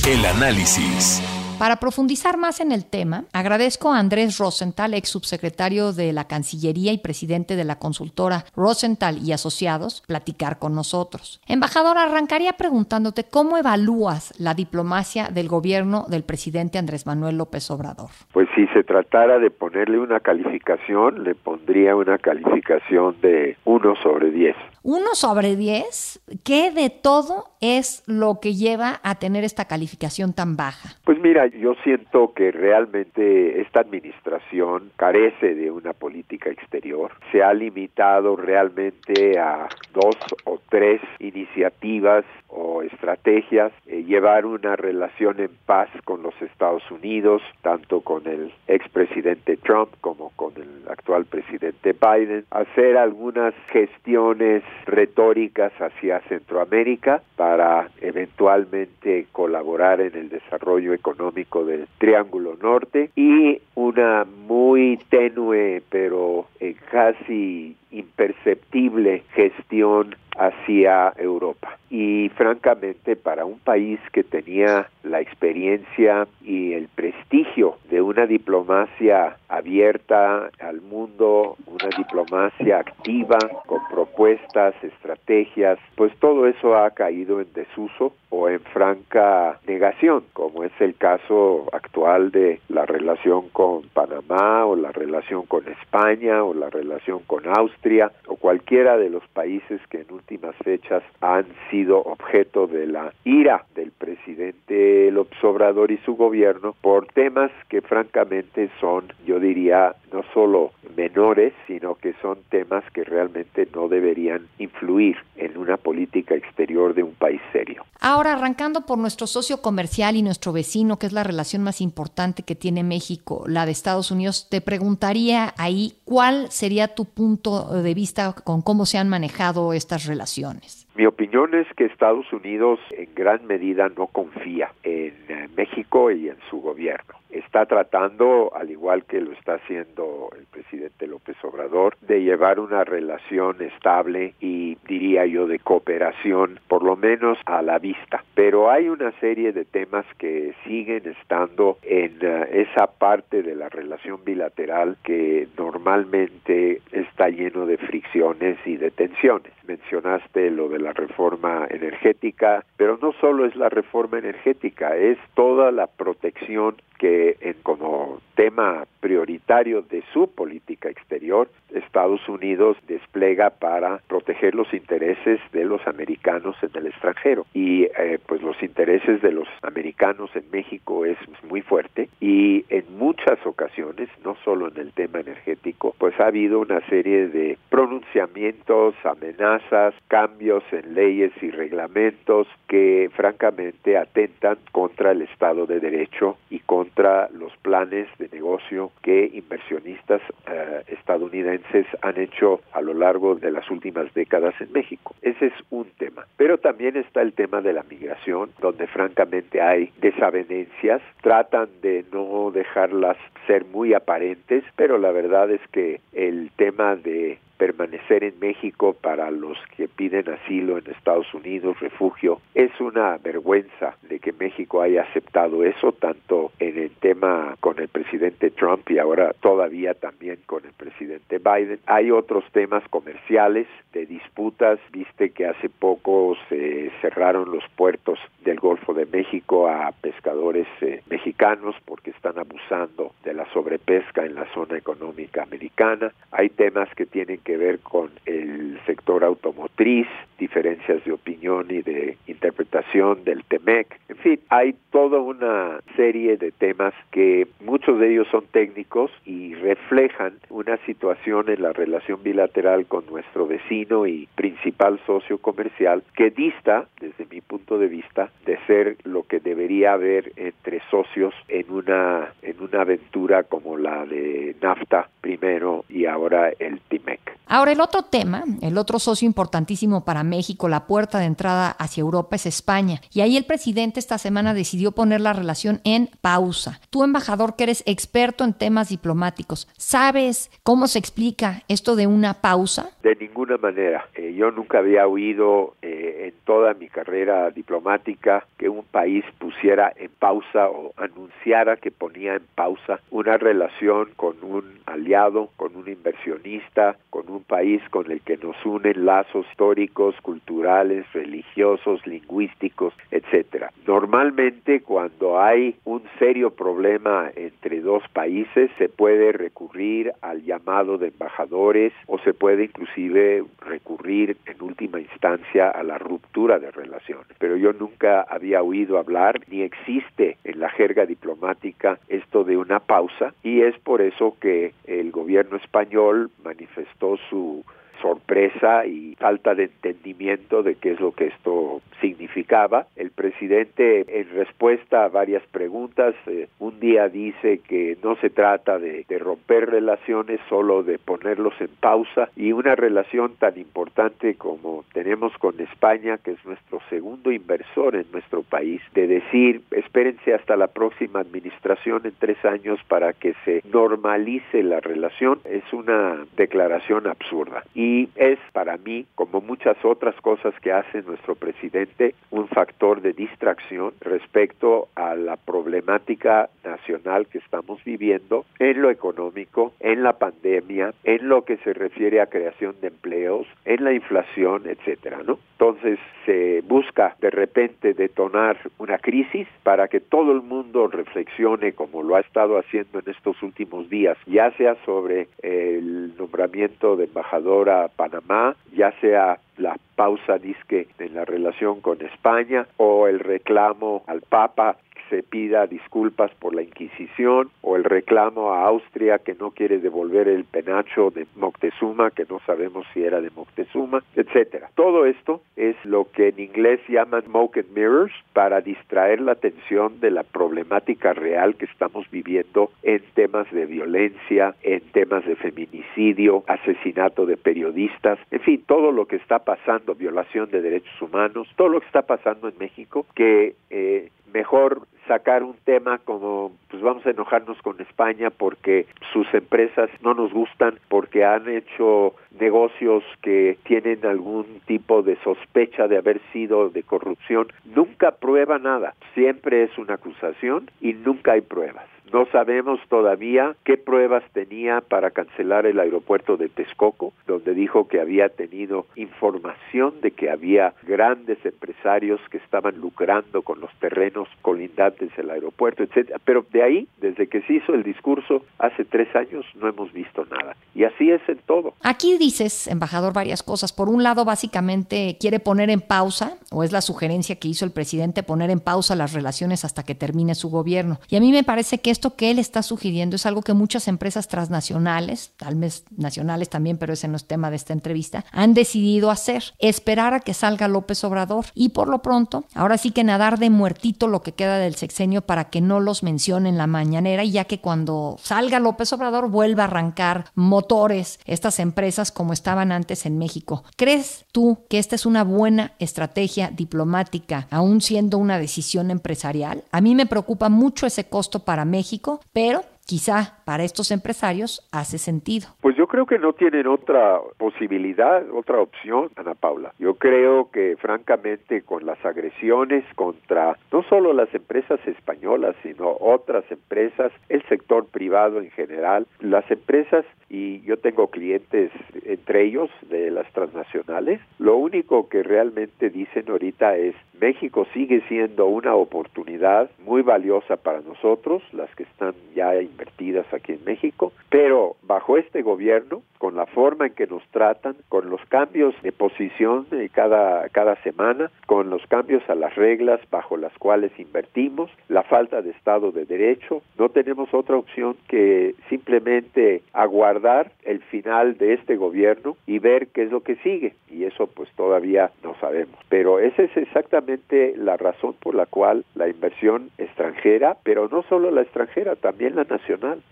El 0.07 0.25
análisis. 0.25 1.21
Para 1.63 1.77
profundizar 1.77 2.35
más 2.35 2.59
en 2.59 2.73
el 2.73 2.83
tema, 2.83 3.23
agradezco 3.31 3.93
a 3.93 3.97
Andrés 3.97 4.37
Rosenthal, 4.37 4.93
ex 4.93 5.07
subsecretario 5.07 5.93
de 5.93 6.11
la 6.11 6.27
Cancillería 6.27 6.91
y 6.91 6.97
presidente 6.97 7.55
de 7.55 7.63
la 7.63 7.79
consultora 7.79 8.43
Rosenthal 8.53 9.19
y 9.23 9.31
Asociados, 9.31 10.03
platicar 10.05 10.59
con 10.59 10.75
nosotros. 10.75 11.39
Embajador, 11.47 11.97
arrancaría 11.97 12.51
preguntándote 12.57 13.23
cómo 13.23 13.57
evalúas 13.57 14.37
la 14.41 14.55
diplomacia 14.55 15.29
del 15.29 15.47
gobierno 15.47 16.03
del 16.09 16.23
presidente 16.23 16.79
Andrés 16.79 17.05
Manuel 17.05 17.37
López 17.37 17.71
Obrador. 17.71 18.09
Pues 18.33 18.49
si 18.55 18.67
se 18.73 18.83
tratara 18.83 19.39
de 19.39 19.49
ponerle 19.49 19.99
una 19.99 20.19
calificación, 20.19 21.23
le 21.23 21.33
pondría 21.33 21.95
una 21.95 22.17
calificación 22.17 23.15
de 23.21 23.55
1 23.63 23.95
sobre 24.03 24.31
10. 24.31 24.53
¿1 24.83 25.13
sobre 25.13 25.55
10? 25.55 26.23
¿Qué 26.43 26.71
de 26.71 26.89
todo 26.89 27.45
es 27.61 28.03
lo 28.05 28.41
que 28.41 28.53
lleva 28.53 28.99
a 29.01 29.15
tener 29.15 29.45
esta 29.45 29.63
calificación 29.63 30.33
tan 30.33 30.57
baja? 30.57 30.97
Pues 31.05 31.17
mira, 31.19 31.47
yo 31.59 31.75
siento 31.83 32.33
que 32.33 32.51
realmente 32.51 33.61
esta 33.61 33.81
administración 33.81 34.91
carece 34.95 35.55
de 35.55 35.71
una 35.71 35.93
política 35.93 36.49
exterior. 36.49 37.11
Se 37.31 37.43
ha 37.43 37.53
limitado 37.53 38.35
realmente 38.35 39.39
a 39.39 39.67
dos 39.93 40.15
o 40.45 40.59
tres 40.69 41.01
iniciativas 41.19 42.25
o 42.55 42.83
estrategias, 42.83 43.71
eh, 43.87 44.03
llevar 44.03 44.45
una 44.45 44.75
relación 44.75 45.39
en 45.39 45.49
paz 45.65 45.89
con 46.05 46.21
los 46.21 46.39
Estados 46.41 46.83
Unidos, 46.91 47.41
tanto 47.61 48.01
con 48.01 48.27
el 48.27 48.51
expresidente 48.67 49.57
Trump 49.57 49.89
como 50.01 50.29
con 50.35 50.53
el 50.57 50.87
actual 50.89 51.25
presidente 51.25 51.93
Biden, 51.93 52.45
hacer 52.51 52.97
algunas 52.97 53.53
gestiones 53.71 54.63
retóricas 54.85 55.73
hacia 55.79 56.21
Centroamérica 56.21 57.21
para 57.35 57.89
eventualmente 58.01 59.27
colaborar 59.31 60.01
en 60.01 60.15
el 60.15 60.29
desarrollo 60.29 60.93
económico 60.93 61.65
del 61.65 61.87
Triángulo 61.97 62.55
Norte 62.61 63.09
y 63.15 63.59
una 63.75 64.25
muy 64.25 64.99
tenue 65.09 65.81
pero 65.89 66.47
eh, 66.59 66.75
casi 66.91 67.75
imperceptible 67.93 69.23
gestión 69.33 70.15
hacia 70.37 71.13
Europa. 71.17 71.77
Y 71.89 72.29
francamente, 72.35 73.15
para 73.15 73.45
un 73.45 73.59
país 73.59 73.99
que 74.11 74.23
tenía 74.23 74.89
la 75.03 75.21
experiencia 75.21 76.27
y 76.41 76.73
el 76.73 76.87
prestigio 76.87 77.77
de 77.91 78.01
una 78.01 78.25
diplomacia 78.25 79.37
abierta 79.47 80.49
al 80.59 80.81
mundo, 80.81 81.55
una 81.67 81.89
diplomacia 81.95 82.79
activa, 82.79 83.37
con 83.67 83.79
propuestas, 83.91 84.73
estrategias, 84.83 85.77
pues 85.95 86.11
todo 86.17 86.47
eso 86.47 86.75
ha 86.75 86.89
caído 86.91 87.39
en 87.39 87.53
desuso 87.53 88.15
o 88.29 88.49
en 88.49 88.59
franca 88.59 89.59
negación, 89.67 90.23
como 90.33 90.63
es 90.63 90.71
el 90.79 90.95
caso 90.95 91.67
actual 91.71 92.31
de 92.31 92.59
la 92.69 92.87
relación 92.87 93.49
con 93.49 93.83
Panamá 93.93 94.65
o 94.65 94.75
la 94.75 94.91
relación 94.91 95.45
con 95.45 95.67
España 95.67 96.43
o 96.43 96.55
la 96.55 96.71
relación 96.71 97.19
con 97.27 97.43
Austria 97.47 97.82
o 98.27 98.37
cualquiera 98.37 98.97
de 98.97 99.09
los 99.09 99.27
países 99.33 99.81
que 99.89 100.01
en 100.01 100.13
últimas 100.13 100.55
fechas 100.63 101.03
han 101.19 101.45
sido 101.69 101.99
objeto 101.99 102.65
de 102.65 102.87
la 102.87 103.13
ira 103.25 103.65
del 103.75 103.91
presidente 103.91 105.11
López 105.11 105.43
Obrador 105.43 105.91
y 105.91 105.97
su 106.05 106.15
gobierno 106.15 106.75
por 106.79 107.07
temas 107.07 107.51
que 107.67 107.81
francamente 107.81 108.69
son, 108.79 109.11
yo 109.25 109.39
diría, 109.39 109.95
no 110.13 110.23
solo 110.33 110.71
menores, 110.95 111.53
sino 111.67 111.95
que 111.95 112.13
son 112.21 112.37
temas 112.49 112.83
que 112.93 113.03
realmente 113.03 113.67
no 113.75 113.87
deberían 113.89 114.47
influir 114.59 115.17
en 115.35 115.57
una 115.57 115.77
política 115.77 116.35
exterior 116.35 116.93
de 116.93 117.03
un 117.03 117.13
país 117.13 117.41
serio. 117.51 117.83
Ahora, 117.99 118.33
arrancando 118.33 118.85
por 118.85 118.97
nuestro 118.97 119.27
socio 119.27 119.61
comercial 119.61 120.15
y 120.15 120.21
nuestro 120.21 120.53
vecino, 120.53 120.99
que 120.99 121.07
es 121.07 121.13
la 121.13 121.23
relación 121.23 121.63
más 121.63 121.81
importante 121.81 122.43
que 122.43 122.55
tiene 122.55 122.83
México, 122.83 123.43
la 123.47 123.65
de 123.65 123.71
Estados 123.71 124.11
Unidos, 124.11 124.47
te 124.49 124.61
preguntaría 124.61 125.53
ahí 125.57 125.93
cuál 126.05 126.51
sería 126.51 126.93
tu 126.95 127.05
punto 127.05 127.72
de 127.81 127.93
vista 127.93 128.33
con 128.43 128.61
cómo 128.61 128.85
se 128.85 128.97
han 128.97 129.09
manejado 129.09 129.73
estas 129.73 130.05
relaciones. 130.05 130.87
Mi 130.95 131.05
opinión 131.05 131.55
es 131.55 131.67
que 131.75 131.85
Estados 131.85 132.31
Unidos 132.31 132.79
en 132.91 133.13
gran 133.15 133.45
medida 133.47 133.89
no 133.89 134.07
confía 134.07 134.71
en 134.83 135.13
eh, 135.27 135.49
México 135.55 136.11
y 136.11 136.29
en 136.29 136.37
su 136.49 136.61
gobierno. 136.61 137.15
Está 137.33 137.65
tratando, 137.65 138.51
al 138.55 138.69
igual 138.69 139.05
que 139.05 139.19
lo 139.19 139.31
está 139.31 139.55
haciendo 139.55 140.29
el 140.37 140.45
presidente 140.45 141.07
López 141.07 141.35
Obrador, 141.43 141.97
de 142.01 142.21
llevar 142.21 142.59
una 142.59 142.83
relación 142.83 143.59
estable 143.59 144.35
y 144.39 144.77
diría 144.87 145.25
yo 145.25 145.47
de 145.47 145.57
cooperación, 145.57 146.59
por 146.67 146.83
lo 146.83 146.95
menos 146.95 147.39
a 147.45 147.63
la 147.63 147.79
vista. 147.79 148.23
Pero 148.35 148.69
hay 148.69 148.87
una 148.87 149.11
serie 149.19 149.51
de 149.51 149.65
temas 149.65 150.05
que 150.19 150.53
siguen 150.63 151.07
estando 151.07 151.79
en 151.81 152.19
eh, 152.21 152.67
esa 152.69 152.85
parte 152.85 153.41
de 153.41 153.55
la 153.55 153.67
relación 153.67 154.23
bilateral 154.23 154.97
que 155.03 155.47
normalmente 155.57 156.81
está 156.91 157.29
lleno 157.29 157.65
de 157.65 157.77
fricciones 157.77 158.59
y 158.65 158.77
de 158.77 158.91
tensiones. 158.91 159.53
Mencionaste 159.65 160.51
lo 160.51 160.69
de 160.69 160.79
la 160.79 160.93
reforma 160.93 161.65
energética, 161.69 162.63
pero 162.77 162.99
no 163.01 163.13
solo 163.13 163.45
es 163.45 163.55
la 163.55 163.69
reforma 163.69 164.19
energética, 164.19 164.95
es 164.95 165.17
toda 165.33 165.71
la 165.71 165.87
protección 165.87 166.75
que 166.99 167.22
en, 167.39 167.55
como 167.63 168.21
tema 168.35 168.85
prioritario 168.99 169.81
de 169.81 170.03
su 170.13 170.29
política 170.31 170.89
exterior, 170.89 171.49
Estados 171.73 172.27
Unidos 172.27 172.77
despliega 172.87 173.49
para 173.49 173.99
proteger 174.07 174.55
los 174.55 174.73
intereses 174.73 175.39
de 175.51 175.65
los 175.65 175.85
americanos 175.87 176.55
en 176.61 176.69
el 176.75 176.87
extranjero. 176.87 177.45
Y 177.53 177.83
eh, 177.83 178.19
pues 178.25 178.41
los 178.41 178.61
intereses 178.63 179.21
de 179.21 179.31
los 179.31 179.47
americanos 179.61 180.29
en 180.35 180.49
México 180.51 181.05
es 181.05 181.17
muy 181.43 181.61
fuerte 181.61 182.09
y 182.19 182.65
en 182.69 182.97
muchas 182.97 183.37
ocasiones, 183.45 184.09
no 184.23 184.35
solo 184.43 184.69
en 184.69 184.77
el 184.77 184.93
tema 184.93 185.19
energético, 185.19 185.95
pues 185.97 186.19
ha 186.19 186.27
habido 186.27 186.59
una 186.59 186.79
serie 186.87 187.27
de 187.27 187.57
pronunciamientos, 187.69 188.95
amenazas, 189.03 189.93
cambios 190.07 190.63
en 190.71 190.93
leyes 190.93 191.31
y 191.41 191.51
reglamentos 191.51 192.47
que 192.67 193.09
francamente 193.15 193.97
atentan 193.97 194.57
contra 194.71 195.11
el 195.11 195.23
Estado 195.23 195.65
de 195.65 195.79
Derecho 195.79 196.37
y 196.49 196.59
contra 196.59 197.12
los 197.31 197.55
planes 197.57 198.07
de 198.19 198.29
negocio 198.29 198.91
que 199.01 199.29
inversionistas 199.33 200.21
eh, 200.47 200.83
estadounidenses 200.87 201.85
han 202.01 202.19
hecho 202.19 202.61
a 202.71 202.81
lo 202.81 202.93
largo 202.93 203.35
de 203.35 203.51
las 203.51 203.69
últimas 203.69 204.13
décadas 204.13 204.53
en 204.59 204.71
México. 204.71 205.15
Ese 205.21 205.47
es 205.47 205.53
un 205.69 205.85
tema. 205.97 206.25
Pero 206.37 206.57
también 206.57 206.97
está 206.97 207.21
el 207.21 207.33
tema 207.33 207.61
de 207.61 207.73
la 207.73 207.83
migración, 207.83 208.51
donde 208.59 208.87
francamente 208.87 209.61
hay 209.61 209.91
desavenencias, 209.99 211.01
tratan 211.21 211.69
de 211.81 212.05
no 212.11 212.51
dejarlas 212.51 213.17
ser 213.47 213.65
muy 213.65 213.93
aparentes, 213.93 214.63
pero 214.75 214.97
la 214.97 215.11
verdad 215.11 215.49
es 215.51 215.61
que 215.71 215.99
el 216.13 216.51
tema 216.55 216.95
de 216.95 217.37
permanecer 217.57 218.23
en 218.23 218.39
México 218.39 218.95
para 218.99 219.31
los 219.31 219.57
que 219.75 219.87
piden 219.87 220.29
asilo 220.29 220.77
en 220.77 220.89
Estados 220.89 221.33
Unidos, 221.33 221.79
refugio. 221.79 222.41
Es 222.53 222.71
una 222.79 223.17
vergüenza 223.17 223.95
de 224.09 224.19
que 224.19 224.33
México 224.33 224.81
haya 224.81 225.03
aceptado 225.03 225.63
eso, 225.63 225.91
tanto 225.93 226.51
en 226.59 226.77
el 226.77 226.91
tema 226.91 227.55
con 227.59 227.79
el 227.79 227.87
presidente 227.87 228.51
Trump 228.51 228.89
y 228.89 228.97
ahora 228.97 229.33
todavía 229.39 229.93
también 229.93 230.39
con 230.45 230.65
el 230.65 230.73
presidente 230.73 231.39
Biden. 231.39 231.79
Hay 231.85 232.11
otros 232.11 232.43
temas 232.51 232.83
comerciales 232.89 233.67
de 233.93 234.05
disputas. 234.05 234.79
Viste 234.91 235.31
que 235.31 235.45
hace 235.45 235.69
poco 235.69 236.35
se 236.49 236.91
cerraron 237.01 237.51
los 237.51 237.63
puertos 237.75 238.19
del 238.43 238.59
Golfo 238.59 238.93
de 238.93 239.05
México 239.05 239.67
a 239.67 239.91
pescadores 239.91 240.67
eh, 240.81 241.01
mexicanos 241.09 241.75
porque 241.85 242.11
están 242.11 242.37
abusando 242.37 243.13
de 243.23 243.33
la 243.33 243.45
sobrepesca 243.53 244.25
en 244.25 244.35
la 244.35 244.45
zona 244.53 244.77
económica 244.77 245.43
americana. 245.43 246.11
Hay 246.31 246.49
temas 246.49 246.89
que 246.95 247.05
tienen 247.05 247.39
que 247.39 247.52
ver 247.57 247.79
con 247.79 248.11
el 248.25 248.79
sector 248.85 249.23
automotriz, 249.23 250.07
diferencias 250.37 251.03
de 251.05 251.11
opinión 251.11 251.67
y 251.69 251.81
de 251.81 252.17
interpretación 252.27 253.23
del 253.23 253.43
TEMEC. 253.43 253.99
En 254.09 254.17
fin, 254.17 254.39
hay 254.49 254.75
toda 254.91 255.19
una 255.19 255.72
serie 255.95 256.37
de 256.37 256.51
temas 256.51 256.93
que 257.11 257.47
muchos 257.63 257.99
de 257.99 258.11
ellos 258.11 258.27
son 258.31 258.45
técnicos 258.51 259.11
y 259.25 259.55
reflejan 259.55 260.33
una 260.49 260.77
situación 260.85 261.49
en 261.49 261.61
la 261.61 261.73
relación 261.73 262.21
bilateral 262.23 262.85
con 262.85 263.05
nuestro 263.05 263.47
vecino 263.47 264.07
y 264.07 264.27
principal 264.35 264.99
socio 265.05 265.37
comercial 265.37 266.03
que 266.15 266.29
dista, 266.29 266.87
desde 266.99 267.25
mi 267.25 267.41
punto 267.41 267.77
de 267.77 267.87
vista, 267.87 268.29
de 268.45 268.57
ser 268.67 268.97
lo 269.03 269.23
que 269.23 269.39
debería 269.39 269.93
haber 269.93 270.31
entre 270.35 270.81
socios 270.89 271.33
en 271.47 271.71
una 271.71 272.33
en 272.41 272.61
una 272.61 272.81
aventura 272.81 273.43
como 273.43 273.77
la 273.77 274.05
de 274.05 274.55
NAFTA 274.61 275.09
primero 275.21 275.85
y 275.89 276.05
ahora 276.05 276.51
el 276.59 276.79
TIMEC. 276.81 277.37
Ahora 277.47 277.71
el 277.71 277.81
otro 277.81 278.03
tema, 278.03 278.43
el 278.61 278.77
otro 278.77 278.99
socio 278.99 279.25
importantísimo 279.25 280.05
para 280.05 280.23
México, 280.23 280.67
la 280.69 280.87
puerta 280.87 281.19
de 281.19 281.25
entrada 281.25 281.69
hacia 281.69 282.01
Europa 282.01 282.35
es 282.35 282.45
España. 282.45 283.01
Y 283.13 283.21
ahí 283.21 283.37
el 283.37 283.45
presidente 283.45 283.99
esta 283.99 284.17
semana 284.17 284.53
decidió 284.53 284.91
poner 284.91 285.21
la 285.21 285.33
relación 285.33 285.79
en 285.83 286.09
pausa. 286.21 286.79
Tú, 286.89 287.03
embajador, 287.03 287.55
que 287.55 287.63
eres 287.63 287.83
experto 287.85 288.43
en 288.43 288.53
temas 288.53 288.89
diplomáticos, 288.89 289.67
¿sabes 289.77 290.51
cómo 290.63 290.87
se 290.87 290.99
explica 290.99 291.63
esto 291.67 291.95
de 291.95 292.07
una 292.07 292.35
pausa? 292.35 292.89
De 293.03 293.15
ninguna 293.15 293.57
manera. 293.57 294.07
Eh, 294.15 294.33
yo 294.35 294.51
nunca 294.51 294.79
había 294.79 295.07
oído 295.07 295.75
eh, 295.81 296.31
en 296.33 296.45
toda 296.45 296.73
mi 296.73 296.87
carrera 296.87 297.49
diplomática 297.51 298.45
que 298.57 298.69
un 298.69 298.83
país 298.83 299.23
pusiera 299.39 299.93
en 299.95 300.11
pausa 300.19 300.69
o 300.69 300.93
anunciara 300.97 301.77
que 301.77 301.91
ponía 301.91 302.35
en 302.35 302.43
pausa 302.55 302.99
una 303.11 303.37
relación 303.37 304.09
con 304.15 304.35
un 304.43 304.79
aliado, 304.85 305.49
con 305.57 305.75
un 305.75 305.87
inversionista, 305.87 306.97
con 307.09 307.29
un 307.29 307.43
país 307.43 307.81
con 307.89 308.11
el 308.11 308.21
que 308.21 308.37
nos 308.37 308.55
unen 308.65 309.05
lazos 309.05 309.45
históricos, 309.51 310.15
culturales, 310.21 311.05
religiosos, 311.13 312.05
lingüísticos, 312.05 312.93
etcétera. 313.11 313.71
Normalmente 313.87 314.81
cuando 314.81 315.39
hay 315.39 315.72
un 315.85 316.03
serio 316.19 316.51
problema 316.51 317.31
entre 317.35 317.81
dos 317.81 318.03
países 318.13 318.71
se 318.77 318.89
puede 318.89 319.31
recurrir 319.31 320.11
al 320.21 320.43
llamado 320.43 320.97
de 320.97 321.07
embajadores 321.07 321.93
o 322.07 322.19
se 322.19 322.33
puede 322.33 322.65
inclusive 322.65 323.43
recurrir 323.59 324.37
en 324.45 324.61
última 324.61 324.99
instancia 324.99 325.69
a 325.69 325.83
la 325.83 325.97
ruptura 325.97 326.59
de 326.59 326.71
relaciones. 326.71 327.27
Pero 327.39 327.57
yo 327.57 327.73
nunca 327.73 328.21
había 328.21 328.61
oído 328.61 328.97
hablar 328.97 329.39
ni 329.49 329.61
existe 329.61 330.37
en 330.43 330.59
la 330.59 330.69
jerga 330.69 331.05
diplomática 331.05 331.99
esto 332.07 332.43
de 332.43 332.57
una 332.57 332.79
pausa 332.79 333.33
y 333.43 333.61
es 333.61 333.77
por 333.79 334.01
eso 334.01 334.35
que 334.39 334.73
el 334.85 335.11
gobierno 335.11 335.57
español 335.57 336.31
manifestó 336.43 337.17
su 337.29 337.63
sorpresa 338.03 338.85
y 338.85 339.15
falta 339.15 339.55
de 339.55 339.63
entendimiento 339.63 340.61
de 340.61 340.75
qué 340.75 340.91
es 340.91 340.99
lo 340.99 341.13
que 341.13 341.27
esto 341.27 341.81
significaba. 342.01 342.87
El 342.97 343.11
presidente, 343.11 344.05
en 344.19 344.29
respuesta 344.31 345.05
a 345.05 345.07
varias 345.07 345.43
preguntas, 345.51 346.13
eh, 346.27 346.49
un 346.59 346.81
día 346.81 347.07
dice 347.07 347.59
que 347.59 347.97
no 348.03 348.17
se 348.17 348.29
trata 348.29 348.77
de, 348.77 349.05
de 349.07 349.17
romper 349.17 349.69
relaciones, 349.69 350.41
solo 350.49 350.83
de 350.83 350.99
ponerlos 350.99 351.53
en 351.61 351.69
pausa 351.79 352.29
y 352.35 352.51
una 352.51 352.75
relación 352.75 353.35
tan 353.39 353.57
importante 353.57 354.35
como 354.35 354.83
tenemos 354.91 355.31
con 355.37 355.57
España, 355.61 356.17
que 356.17 356.31
es 356.31 356.45
nuestro 356.45 356.81
segundo 356.89 357.31
inversor 357.31 357.95
en 357.95 358.05
nuestro 358.11 358.43
país, 358.43 358.81
de 358.93 359.07
decir, 359.07 359.61
espérense 359.71 360.33
hasta 360.33 360.57
la 360.57 360.67
próxima 360.67 361.21
administración 361.21 362.01
en 362.03 362.13
tres 362.19 362.43
años 362.43 362.79
para 362.89 363.13
que 363.13 363.33
se 363.45 363.63
normalice 363.71 364.61
la 364.61 364.81
relación, 364.81 365.39
es 365.45 365.63
una 365.71 366.25
declaración 366.35 367.07
absurda. 367.07 367.63
Y 367.73 367.92
es 368.15 368.39
para 368.51 368.77
mí, 368.77 369.05
como 369.15 369.41
muchas 369.41 369.77
otras 369.83 370.15
cosas 370.21 370.53
que 370.61 370.71
hace 370.71 371.01
nuestro 371.01 371.35
presidente, 371.35 372.15
un 372.31 372.47
factor 372.47 373.01
de 373.01 373.13
distracción 373.13 373.93
respecto 374.01 374.87
a 374.95 375.15
la 375.15 375.37
problemática 375.37 376.49
nacional 376.63 377.27
que 377.27 377.39
estamos 377.39 377.83
viviendo 377.83 378.45
en 378.59 378.81
lo 378.81 378.89
económico, 378.89 379.73
en 379.79 380.03
la 380.03 380.13
pandemia, 380.13 380.93
en 381.03 381.27
lo 381.27 381.43
que 381.43 381.57
se 381.57 381.73
refiere 381.73 382.21
a 382.21 382.27
creación 382.27 382.75
de 382.81 382.87
empleos, 382.87 383.47
en 383.65 383.83
la 383.83 383.93
inflación, 383.93 384.63
etcétera, 384.65 385.21
¿no? 385.25 385.39
Entonces 385.53 385.99
se 386.25 386.61
busca 386.67 387.15
de 387.21 387.29
repente 387.29 387.93
detonar 387.93 388.57
una 388.79 388.97
crisis 388.97 389.47
para 389.63 389.87
que 389.87 389.99
todo 389.99 390.31
el 390.31 390.41
mundo 390.41 390.87
reflexione 390.87 391.73
como 391.73 392.03
lo 392.03 392.15
ha 392.15 392.19
estado 392.19 392.57
haciendo 392.57 392.99
en 392.99 393.09
estos 393.09 393.41
últimos 393.41 393.89
días, 393.89 394.17
ya 394.25 394.51
sea 394.57 394.75
sobre 394.85 395.27
el 395.41 396.15
nombramiento 396.17 396.95
de 396.95 397.05
embajadora 397.05 397.82
Panamá, 397.87 398.55
ya 398.73 398.91
sea 398.99 399.39
la 399.57 399.77
pausa 399.95 400.37
disque 400.37 400.87
en 400.99 401.13
la 401.13 401.25
relación 401.25 401.81
con 401.81 402.01
España 402.01 402.67
o 402.77 403.07
el 403.07 403.19
reclamo 403.19 404.03
al 404.07 404.21
Papa 404.21 404.77
se 405.09 405.23
pida 405.23 405.67
disculpas 405.67 406.31
por 406.35 406.55
la 406.55 406.61
Inquisición 406.61 407.49
o 407.61 407.75
el 407.75 407.83
reclamo 407.83 408.53
a 408.53 408.65
Austria 408.65 409.19
que 409.19 409.35
no 409.35 409.51
quiere 409.51 409.79
devolver 409.79 410.27
el 410.27 410.43
penacho 410.45 411.11
de 411.11 411.25
Moctezuma, 411.35 412.11
que 412.11 412.25
no 412.29 412.39
sabemos 412.45 412.85
si 412.93 413.03
era 413.03 413.21
de 413.21 413.29
Moctezuma, 413.31 414.03
etcétera. 414.15 414.69
Todo 414.75 415.05
esto 415.05 415.41
es 415.55 415.75
lo 415.83 416.09
que 416.11 416.29
en 416.29 416.39
inglés 416.39 416.79
llaman 416.87 417.23
smoke 417.23 417.57
and 417.57 417.75
mirrors 417.75 418.13
para 418.33 418.61
distraer 418.61 419.21
la 419.21 419.33
atención 419.33 419.99
de 419.99 420.11
la 420.11 420.23
problemática 420.23 421.13
real 421.13 421.55
que 421.55 421.65
estamos 421.65 422.09
viviendo 422.11 422.71
en 422.83 423.01
temas 423.13 423.49
de 423.51 423.65
violencia, 423.65 424.55
en 424.63 424.81
temas 424.91 425.25
de 425.25 425.35
feminicidio, 425.35 426.43
asesinato 426.47 427.25
de 427.25 427.37
periodistas, 427.37 428.19
en 428.31 428.39
fin, 428.41 428.63
todo 428.65 428.91
lo 428.91 429.05
que 429.05 429.15
está 429.17 429.39
pasando, 429.39 429.95
violación 429.95 430.49
de 430.49 430.61
derechos 430.61 431.01
humanos, 431.01 431.47
todo 431.55 431.69
lo 431.69 431.79
que 431.79 431.87
está 431.87 432.03
pasando 432.03 432.47
en 432.47 432.57
México, 432.57 433.05
que 433.15 433.55
eh, 433.69 434.09
mejor 434.33 434.87
sacar 435.07 435.43
un 435.43 435.55
tema 435.65 435.99
como 435.99 436.51
pues 436.69 436.81
vamos 436.81 437.05
a 437.05 437.11
enojarnos 437.11 437.61
con 437.61 437.79
España 437.81 438.29
porque 438.29 438.87
sus 439.11 439.31
empresas 439.33 439.89
no 440.01 440.13
nos 440.13 440.31
gustan 440.31 440.79
porque 440.89 441.25
han 441.25 441.47
hecho 441.49 442.15
negocios 442.39 443.03
que 443.21 443.57
tienen 443.63 444.05
algún 444.05 444.45
tipo 444.65 445.03
de 445.03 445.17
sospecha 445.23 445.87
de 445.87 445.97
haber 445.97 446.21
sido 446.31 446.69
de 446.69 446.83
corrupción. 446.83 447.47
Nunca 447.65 448.11
prueba 448.11 448.59
nada. 448.59 448.95
Siempre 449.13 449.63
es 449.63 449.77
una 449.77 449.95
acusación 449.95 450.69
y 450.81 450.93
nunca 450.93 451.33
hay 451.33 451.41
pruebas 451.41 451.92
no 452.13 452.27
sabemos 452.31 452.79
todavía 452.89 453.55
qué 453.65 453.75
pruebas 453.75 454.23
tenía 454.33 454.81
para 454.81 455.09
cancelar 455.09 455.65
el 455.65 455.79
aeropuerto 455.79 456.37
de 456.37 456.47
Texcoco, 456.47 457.11
donde 457.25 457.55
dijo 457.55 457.87
que 457.87 457.99
había 457.99 458.29
tenido 458.29 458.85
información 458.95 459.99
de 460.01 460.11
que 460.11 460.29
había 460.29 460.75
grandes 460.83 461.43
empresarios 461.43 462.21
que 462.29 462.37
estaban 462.37 462.79
lucrando 462.79 463.41
con 463.41 463.59
los 463.59 463.71
terrenos 463.79 464.29
colindantes 464.43 465.09
del 465.17 465.31
aeropuerto, 465.31 465.81
etcétera. 465.81 466.19
Pero 466.23 466.45
de 466.51 466.61
ahí, 466.61 466.87
desde 467.01 467.27
que 467.27 467.41
se 467.41 467.53
hizo 467.53 467.73
el 467.73 467.81
discurso 467.81 468.45
hace 468.59 468.85
tres 468.85 469.13
años, 469.15 469.43
no 469.55 469.67
hemos 469.67 469.91
visto 469.91 470.23
nada. 470.25 470.55
Y 470.75 470.83
así 470.83 471.09
es 471.09 471.21
en 471.27 471.39
todo. 471.47 471.73
Aquí 471.81 472.19
dices, 472.19 472.67
embajador, 472.67 473.13
varias 473.13 473.41
cosas. 473.41 473.73
Por 473.73 473.89
un 473.89 474.03
lado, 474.03 474.23
básicamente 474.23 475.17
quiere 475.19 475.39
poner 475.39 475.71
en 475.71 475.81
pausa, 475.81 476.37
o 476.51 476.63
es 476.63 476.71
la 476.71 476.81
sugerencia 476.81 477.37
que 477.37 477.47
hizo 477.47 477.65
el 477.65 477.71
presidente, 477.71 478.21
poner 478.21 478.51
en 478.51 478.59
pausa 478.59 478.95
las 478.95 479.13
relaciones 479.13 479.65
hasta 479.65 479.81
que 479.81 479.95
termine 479.95 480.35
su 480.35 480.51
gobierno. 480.51 480.99
Y 481.09 481.15
a 481.15 481.19
mí 481.19 481.31
me 481.31 481.43
parece 481.43 481.79
que 481.79 481.89
esto 481.89 482.02
que 482.11 482.31
él 482.31 482.39
está 482.39 482.63
sugiriendo 482.63 483.15
es 483.15 483.25
algo 483.25 483.41
que 483.41 483.53
muchas 483.53 483.87
empresas 483.87 484.27
transnacionales, 484.27 485.31
tal 485.37 485.55
vez 485.55 485.85
nacionales 485.95 486.49
también, 486.49 486.77
pero 486.77 486.93
ese 486.93 487.07
no 487.07 487.17
es 487.17 487.25
tema 487.25 487.49
de 487.49 487.55
esta 487.55 487.73
entrevista, 487.73 488.25
han 488.31 488.53
decidido 488.53 489.11
hacer, 489.11 489.53
esperar 489.59 490.13
a 490.13 490.19
que 490.19 490.33
salga 490.33 490.67
López 490.67 491.03
Obrador 491.03 491.45
y 491.53 491.69
por 491.69 491.89
lo 491.89 492.01
pronto, 492.01 492.45
ahora 492.53 492.77
sí 492.77 492.91
que 492.91 493.03
nadar 493.03 493.39
de 493.39 493.49
muertito 493.49 494.07
lo 494.07 494.21
que 494.21 494.33
queda 494.33 494.57
del 494.57 494.75
sexenio 494.75 495.21
para 495.21 495.45
que 495.45 495.61
no 495.61 495.79
los 495.79 496.03
mencione 496.03 496.49
en 496.49 496.57
la 496.57 496.67
mañanera 496.67 497.23
ya 497.23 497.45
que 497.45 497.59
cuando 497.59 498.17
salga 498.21 498.59
López 498.59 498.93
Obrador 498.93 499.29
vuelva 499.29 499.63
a 499.63 499.67
arrancar 499.67 500.25
motores 500.35 501.19
estas 501.25 501.59
empresas 501.59 502.11
como 502.11 502.33
estaban 502.33 502.71
antes 502.71 503.05
en 503.05 503.17
México. 503.17 503.63
¿Crees 503.75 504.25
tú 504.31 504.59
que 504.69 504.79
esta 504.79 504.95
es 504.95 505.05
una 505.05 505.23
buena 505.23 505.73
estrategia 505.79 506.51
diplomática, 506.51 507.47
aún 507.49 507.81
siendo 507.81 508.17
una 508.17 508.39
decisión 508.39 508.91
empresarial? 508.91 509.63
A 509.71 509.81
mí 509.81 509.95
me 509.95 510.05
preocupa 510.05 510.49
mucho 510.49 510.85
ese 510.85 511.05
costo 511.05 511.39
para 511.39 511.65
México, 511.65 511.92
pero 512.31 512.63
quizá 512.85 513.41
para 513.45 513.63
estos 513.63 513.91
empresarios 513.91 514.67
hace 514.71 514.97
sentido. 514.97 515.47
Pues 515.61 515.75
yo 515.75 515.87
creo 515.87 516.05
que 516.05 516.19
no 516.19 516.33
tienen 516.33 516.67
otra 516.67 517.19
posibilidad, 517.37 518.23
otra 518.31 518.59
opción, 518.59 519.09
Ana 519.15 519.35
Paula. 519.35 519.73
Yo 519.79 519.95
creo 519.95 520.49
que 520.51 520.75
francamente 520.77 521.61
con 521.61 521.85
las 521.85 522.03
agresiones 522.05 522.83
contra 522.95 523.57
no 523.71 523.83
solo 523.83 524.13
las 524.13 524.33
empresas 524.33 524.79
españolas, 524.85 525.55
sino 525.63 525.97
otras 525.99 526.43
empresas, 526.51 527.11
el 527.29 527.43
sector 527.47 527.85
privado 527.87 528.39
en 528.39 528.51
general, 528.51 529.07
las 529.19 529.49
empresas, 529.49 530.05
y 530.29 530.61
yo 530.61 530.77
tengo 530.77 531.07
clientes 531.07 531.71
entre 532.05 532.43
ellos 532.45 532.69
de 532.89 533.11
las 533.11 533.31
transnacionales, 533.33 534.19
lo 534.39 534.57
único 534.57 535.07
que 535.07 535.21
realmente 535.21 535.89
dicen 535.89 536.25
ahorita 536.27 536.75
es 536.75 536.95
México 537.19 537.65
sigue 537.73 538.01
siendo 538.09 538.47
una 538.47 538.75
oportunidad 538.75 539.69
muy 539.85 540.01
valiosa 540.01 540.57
para 540.57 540.81
nosotros, 540.81 541.41
las 541.53 541.73
que 541.75 541.83
están 541.83 542.13
ya 542.35 542.55
invertidas 542.73 543.25
aquí 543.33 543.53
en 543.53 543.63
México, 543.65 544.11
pero 544.29 544.75
bajo 544.81 545.17
este 545.17 545.41
gobierno, 545.41 546.01
con 546.17 546.35
la 546.35 546.45
forma 546.45 546.87
en 546.87 546.93
que 546.93 547.05
nos 547.05 547.23
tratan, 547.31 547.75
con 547.89 548.09
los 548.09 548.21
cambios 548.29 548.73
de 548.81 548.91
posición 548.91 549.67
de 549.69 549.89
cada, 549.89 550.47
cada 550.49 550.75
semana, 550.83 551.29
con 551.45 551.69
los 551.69 551.85
cambios 551.87 552.23
a 552.29 552.35
las 552.35 552.55
reglas 552.55 552.99
bajo 553.11 553.37
las 553.37 553.53
cuales 553.57 553.91
invertimos, 553.99 554.71
la 554.87 555.03
falta 555.03 555.41
de 555.41 555.51
Estado 555.51 555.91
de 555.91 556.05
Derecho, 556.05 556.61
no 556.77 556.89
tenemos 556.89 557.33
otra 557.33 557.57
opción 557.57 557.97
que 558.07 558.55
simplemente 558.69 559.61
aguardar 559.73 560.51
el 560.63 560.81
final 560.83 561.37
de 561.37 561.53
este 561.53 561.75
gobierno 561.75 562.37
y 562.47 562.59
ver 562.59 562.87
qué 562.87 563.03
es 563.03 563.11
lo 563.11 563.21
que 563.21 563.35
sigue. 563.37 563.73
Y 563.89 564.05
eso 564.05 564.27
pues 564.27 564.49
todavía 564.55 565.11
no 565.23 565.35
sabemos. 565.39 565.77
Pero 565.89 566.19
esa 566.19 566.43
es 566.43 566.55
exactamente 566.57 567.53
la 567.57 567.77
razón 567.77 568.15
por 568.19 568.33
la 568.33 568.45
cual 568.45 568.85
la 568.95 569.07
inversión 569.07 569.69
extranjera, 569.77 570.57
pero 570.63 570.87
no 570.87 571.03
solo 571.03 571.31
la 571.31 571.41
extranjera, 571.41 571.95
también 571.95 572.35
la 572.35 572.45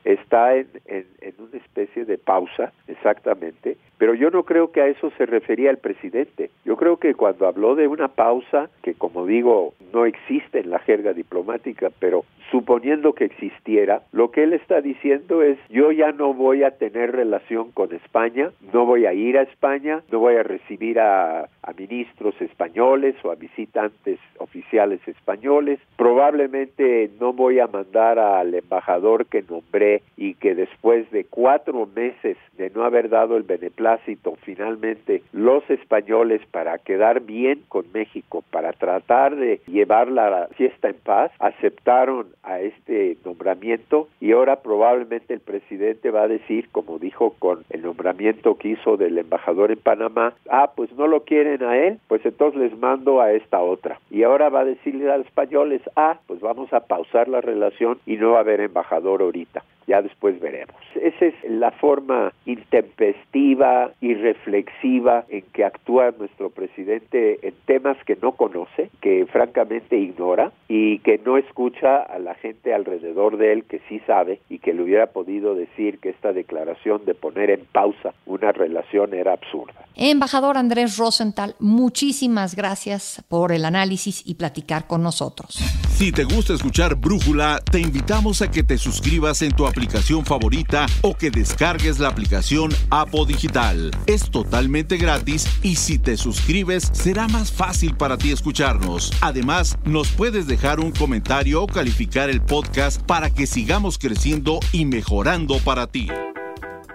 está 0.04 0.56
en, 0.56 0.68
en, 0.86 1.06
en 1.22 1.34
una 1.40 1.58
especie 1.58 2.06
de 2.06 2.18
pausa, 2.18 2.72
exactamente, 2.88 3.78
pero 3.98 4.16
yo 4.16 4.32
no 4.32 4.44
creo 4.44 4.72
que 4.72 4.82
a 4.82 4.88
eso 4.88 5.12
se 5.18 5.28
refería 5.28 5.70
el 5.70 5.78
presidente. 5.78 6.50
Yo 6.66 6.76
creo 6.76 6.98
que 6.98 7.14
cuando 7.14 7.48
habló 7.48 7.76
de 7.76 7.88
una 7.88 8.08
pausa, 8.08 8.70
que 8.82 8.96
como 8.96 9.28
digo, 9.28 9.76
no 9.94 10.06
existe 10.06 10.60
en 10.60 10.72
la 10.72 10.80
jerga 10.80 11.14
diplomática, 11.14 11.92
pero 12.00 12.26
suponiendo 12.50 13.14
que 13.14 13.26
existiera, 13.26 14.02
lo 14.12 14.32
que 14.32 14.44
él 14.44 14.54
está 14.54 14.82
diciendo 14.82 15.42
es 15.42 15.58
yo 15.70 15.92
ya 15.92 16.12
no 16.12 16.34
voy 16.34 16.64
a 16.64 16.72
tener 16.72 17.12
relación 17.12 17.72
con 17.72 17.94
España, 17.94 18.52
no 18.74 18.86
voy 18.86 19.06
a 19.06 19.14
ir 19.14 19.38
a 19.38 19.44
España, 19.44 20.02
no 20.12 20.20
voy 20.20 20.36
a 20.36 20.44
recibir 20.44 21.00
a, 21.00 21.44
a 21.44 21.74
ministros 21.78 22.34
españoles 22.42 23.16
o 23.24 23.32
a 23.32 23.36
visitantes 23.36 24.20
oficiales 24.40 25.00
españoles, 25.08 25.80
probablemente 25.96 27.10
no 27.20 27.34
voy 27.34 27.60
a 27.60 27.68
mandar 27.68 28.20
al 28.20 28.54
embajador 28.54 29.28
que 29.28 29.41
nombré 29.50 30.02
y 30.18 30.36
que 30.36 30.56
después 30.56 31.10
de 31.12 31.26
cuatro 31.26 31.88
meses 31.96 32.38
de 32.58 32.70
no 32.70 32.84
haber 32.84 33.10
dado 33.10 33.38
el 33.38 33.44
beneplácito 33.44 34.38
finalmente 34.44 35.24
los 35.32 35.68
españoles 35.70 36.42
para 36.52 36.78
quedar 36.78 37.22
bien 37.22 37.64
con 37.68 37.86
México, 37.94 38.44
para 38.52 38.74
tratar 38.74 39.36
de 39.36 39.62
llevar 39.68 40.10
la 40.10 40.48
fiesta 40.56 40.90
en 40.90 40.96
paz, 40.96 41.32
aceptaron 41.40 42.28
a 42.44 42.60
este 42.60 43.18
nombramiento 43.26 44.08
y 44.20 44.32
ahora 44.32 44.62
probablemente 44.62 45.34
el 45.34 45.40
presidente 45.40 46.12
va 46.12 46.24
a 46.24 46.28
decir, 46.28 46.70
como 46.72 47.00
dijo 47.00 47.36
con 47.40 47.64
el 47.70 47.82
nombramiento 47.82 48.56
que 48.56 48.70
hizo 48.70 48.98
del 48.98 49.18
embajador 49.18 49.72
en 49.72 49.80
Panamá, 49.80 50.34
ah, 50.50 50.72
pues 50.76 50.92
no 50.94 51.08
lo 51.08 51.24
quieren 51.24 51.64
a 51.64 51.78
él, 51.78 52.00
pues 52.08 52.26
entonces 52.26 52.62
les 52.62 52.78
mando 52.78 53.22
a 53.22 53.32
esta 53.32 53.60
otra. 53.62 54.00
Y 54.10 54.24
ahora 54.24 54.50
va 54.50 54.62
a 54.62 54.66
decirle 54.66 55.12
a 55.12 55.18
los 55.18 55.28
españoles, 55.28 55.82
ah, 55.96 56.20
pues 56.28 56.42
vamos 56.42 56.72
a 56.74 56.82
pausar 56.82 57.28
la 57.28 57.42
relación 57.42 58.00
y 58.06 58.18
no 58.18 58.32
va 58.32 58.38
a 58.38 58.42
haber 58.42 58.62
embajador 58.62 59.22
ahorita. 59.32 59.64
ya 59.88 60.02
después 60.02 60.40
veremos. 60.40 60.76
Esa 60.96 61.26
es 61.26 61.34
la 61.50 61.72
forma 61.72 62.32
intempestiva 62.46 63.92
y 64.00 64.14
reflexiva 64.14 65.26
en 65.30 65.42
que 65.54 65.66
actúa 65.66 66.14
nuestro 66.18 66.50
presidente 66.50 67.40
en 67.46 67.54
temas 67.66 67.98
que 68.06 68.18
no 68.22 68.34
conoce, 68.34 68.90
que 69.02 69.26
francamente 69.26 69.98
ignora 69.98 70.52
y 70.68 71.00
que 71.00 71.20
no 71.26 71.38
escucha 71.38 71.98
a 71.98 72.20
la 72.20 72.36
gente 72.36 72.74
alrededor 72.74 73.38
de 73.38 73.54
él 73.54 73.64
que 73.66 73.82
sí 73.90 74.00
sabe 74.08 74.40
y 74.50 74.60
que 74.60 74.74
le 74.74 74.84
hubiera 74.84 75.08
podido 75.08 75.56
decir 75.56 76.00
que 76.00 76.10
esta 76.10 76.32
declaración 76.32 77.04
de 77.06 77.14
poner 77.14 77.50
en 77.50 77.66
pausa 77.66 78.14
una 78.26 78.52
relación 78.52 79.14
era 79.14 79.34
absurda. 79.34 79.74
Embajador 79.96 80.58
Andrés 80.58 80.98
Rosenthal, 80.98 81.56
muchísimas 81.60 82.56
gracias 82.56 83.24
por 83.28 83.52
el 83.52 83.66
análisis 83.66 84.24
y 84.26 84.36
platicar 84.36 84.88
con 84.88 85.04
nosotros. 85.04 85.60
Si 86.02 86.12
te 86.12 86.24
gusta 86.24 86.54
escuchar 86.54 86.96
Brújula, 86.96 87.60
te 87.70 87.80
invitamos 87.80 88.42
a 88.42 88.50
que 88.50 88.64
te 88.64 88.78
suscribas 88.78 89.21
en 89.22 89.52
tu 89.52 89.68
aplicación 89.68 90.26
favorita 90.26 90.88
o 91.02 91.16
que 91.16 91.30
descargues 91.30 92.00
la 92.00 92.08
aplicación 92.08 92.72
Apo 92.90 93.24
Digital. 93.24 93.92
Es 94.08 94.32
totalmente 94.32 94.98
gratis 94.98 95.46
y 95.62 95.76
si 95.76 96.00
te 96.00 96.18
suscribes 96.18 96.90
será 96.92 97.28
más 97.28 97.52
fácil 97.52 97.96
para 97.96 98.18
ti 98.18 98.32
escucharnos. 98.32 99.14
Además, 99.22 99.78
nos 99.86 100.10
puedes 100.10 100.48
dejar 100.48 100.80
un 100.80 100.92
comentario 100.92 101.62
o 101.62 101.68
calificar 101.68 102.32
el 102.32 102.42
podcast 102.42 103.00
para 103.04 103.30
que 103.30 103.46
sigamos 103.46 104.00
creciendo 104.00 104.60
y 104.72 104.86
mejorando 104.86 105.60
para 105.60 105.86
ti. 105.86 106.08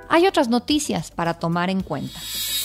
Hay 0.09 0.27
otras 0.27 0.49
noticias 0.49 1.13
para 1.13 1.35
tomar 1.35 1.71
en 1.71 1.83
cuenta. 1.83 2.19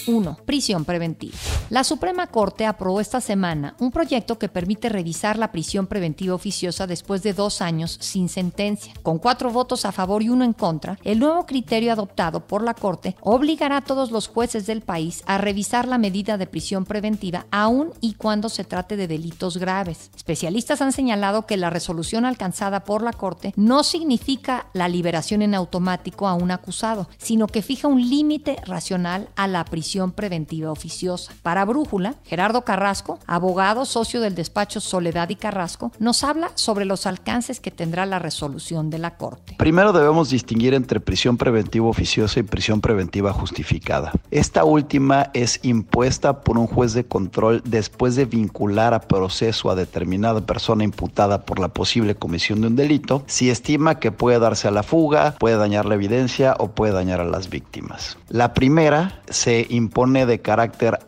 1. 0.07 0.37
Prisión 0.43 0.85
preventiva. 0.85 1.37
La 1.71 1.85
Suprema 1.85 2.27
Corte 2.27 2.65
aprobó 2.65 2.99
esta 2.99 3.21
semana 3.21 3.75
un 3.79 3.91
proyecto 3.91 4.37
que 4.37 4.49
permite 4.49 4.89
revisar 4.89 5.37
la 5.37 5.53
prisión 5.53 5.87
preventiva 5.87 6.35
oficiosa 6.35 6.85
después 6.85 7.23
de 7.23 7.31
dos 7.31 7.61
años 7.61 7.97
sin 8.01 8.27
sentencia. 8.27 8.93
Con 9.03 9.19
cuatro 9.19 9.51
votos 9.51 9.85
a 9.85 9.93
favor 9.93 10.21
y 10.21 10.27
uno 10.27 10.43
en 10.43 10.51
contra, 10.51 10.99
el 11.05 11.19
nuevo 11.19 11.45
criterio 11.45 11.93
adoptado 11.93 12.45
por 12.45 12.61
la 12.61 12.73
Corte 12.73 13.15
obligará 13.21 13.77
a 13.77 13.85
todos 13.85 14.11
los 14.11 14.27
jueces 14.27 14.65
del 14.65 14.81
país 14.81 15.23
a 15.27 15.37
revisar 15.37 15.87
la 15.87 15.97
medida 15.97 16.37
de 16.37 16.45
prisión 16.45 16.83
preventiva 16.83 17.45
aun 17.51 17.93
y 18.01 18.15
cuando 18.15 18.49
se 18.49 18.65
trate 18.65 18.97
de 18.97 19.07
delitos 19.07 19.55
graves. 19.55 20.11
Especialistas 20.13 20.81
han 20.81 20.91
señalado 20.91 21.45
que 21.45 21.55
la 21.55 21.69
resolución 21.69 22.25
alcanzada 22.25 22.83
por 22.83 23.01
la 23.01 23.13
Corte 23.13 23.53
no 23.55 23.85
significa 23.85 24.65
la 24.73 24.89
liberación 24.89 25.41
en 25.41 25.55
automático 25.55 26.27
a 26.27 26.33
un 26.33 26.51
acusado, 26.51 27.07
sino 27.17 27.47
que 27.47 27.61
fija 27.61 27.87
un 27.87 28.09
límite 28.09 28.57
racional 28.65 29.29
a 29.37 29.47
la 29.47 29.63
prisión 29.63 30.11
preventiva 30.11 30.69
oficiosa. 30.69 31.31
Brújula, 31.65 32.15
Gerardo 32.23 32.63
Carrasco, 32.63 33.19
abogado 33.27 33.85
socio 33.85 34.21
del 34.21 34.35
despacho 34.35 34.79
Soledad 34.79 35.29
y 35.29 35.35
Carrasco, 35.35 35.91
nos 35.99 36.23
habla 36.23 36.51
sobre 36.55 36.85
los 36.85 37.05
alcances 37.05 37.59
que 37.59 37.71
tendrá 37.71 38.05
la 38.05 38.19
resolución 38.19 38.89
de 38.89 38.99
la 38.99 39.17
Corte. 39.17 39.55
Primero 39.57 39.93
debemos 39.93 40.29
distinguir 40.29 40.73
entre 40.73 40.99
prisión 40.99 41.37
preventiva 41.37 41.87
oficiosa 41.87 42.39
y 42.39 42.43
prisión 42.43 42.81
preventiva 42.81 43.33
justificada. 43.33 44.11
Esta 44.31 44.63
última 44.63 45.29
es 45.33 45.59
impuesta 45.63 46.41
por 46.41 46.57
un 46.57 46.67
juez 46.67 46.93
de 46.93 47.05
control 47.05 47.61
después 47.65 48.15
de 48.15 48.25
vincular 48.25 48.93
a 48.93 49.01
proceso 49.01 49.69
a 49.69 49.75
determinada 49.75 50.45
persona 50.45 50.83
imputada 50.83 51.45
por 51.45 51.59
la 51.59 51.69
posible 51.69 52.15
comisión 52.15 52.61
de 52.61 52.67
un 52.67 52.75
delito 52.75 53.23
si 53.27 53.49
estima 53.49 53.99
que 53.99 54.11
puede 54.11 54.39
darse 54.39 54.67
a 54.67 54.71
la 54.71 54.83
fuga, 54.83 55.35
puede 55.39 55.57
dañar 55.57 55.85
la 55.85 55.95
evidencia 55.95 56.55
o 56.59 56.71
puede 56.71 56.93
dañar 56.93 57.21
a 57.21 57.25
las 57.25 57.49
víctimas. 57.49 58.17
La 58.29 58.53
primera 58.53 59.21
se 59.29 59.65
impone 59.69 60.25
de 60.25 60.41
carácter 60.41 60.99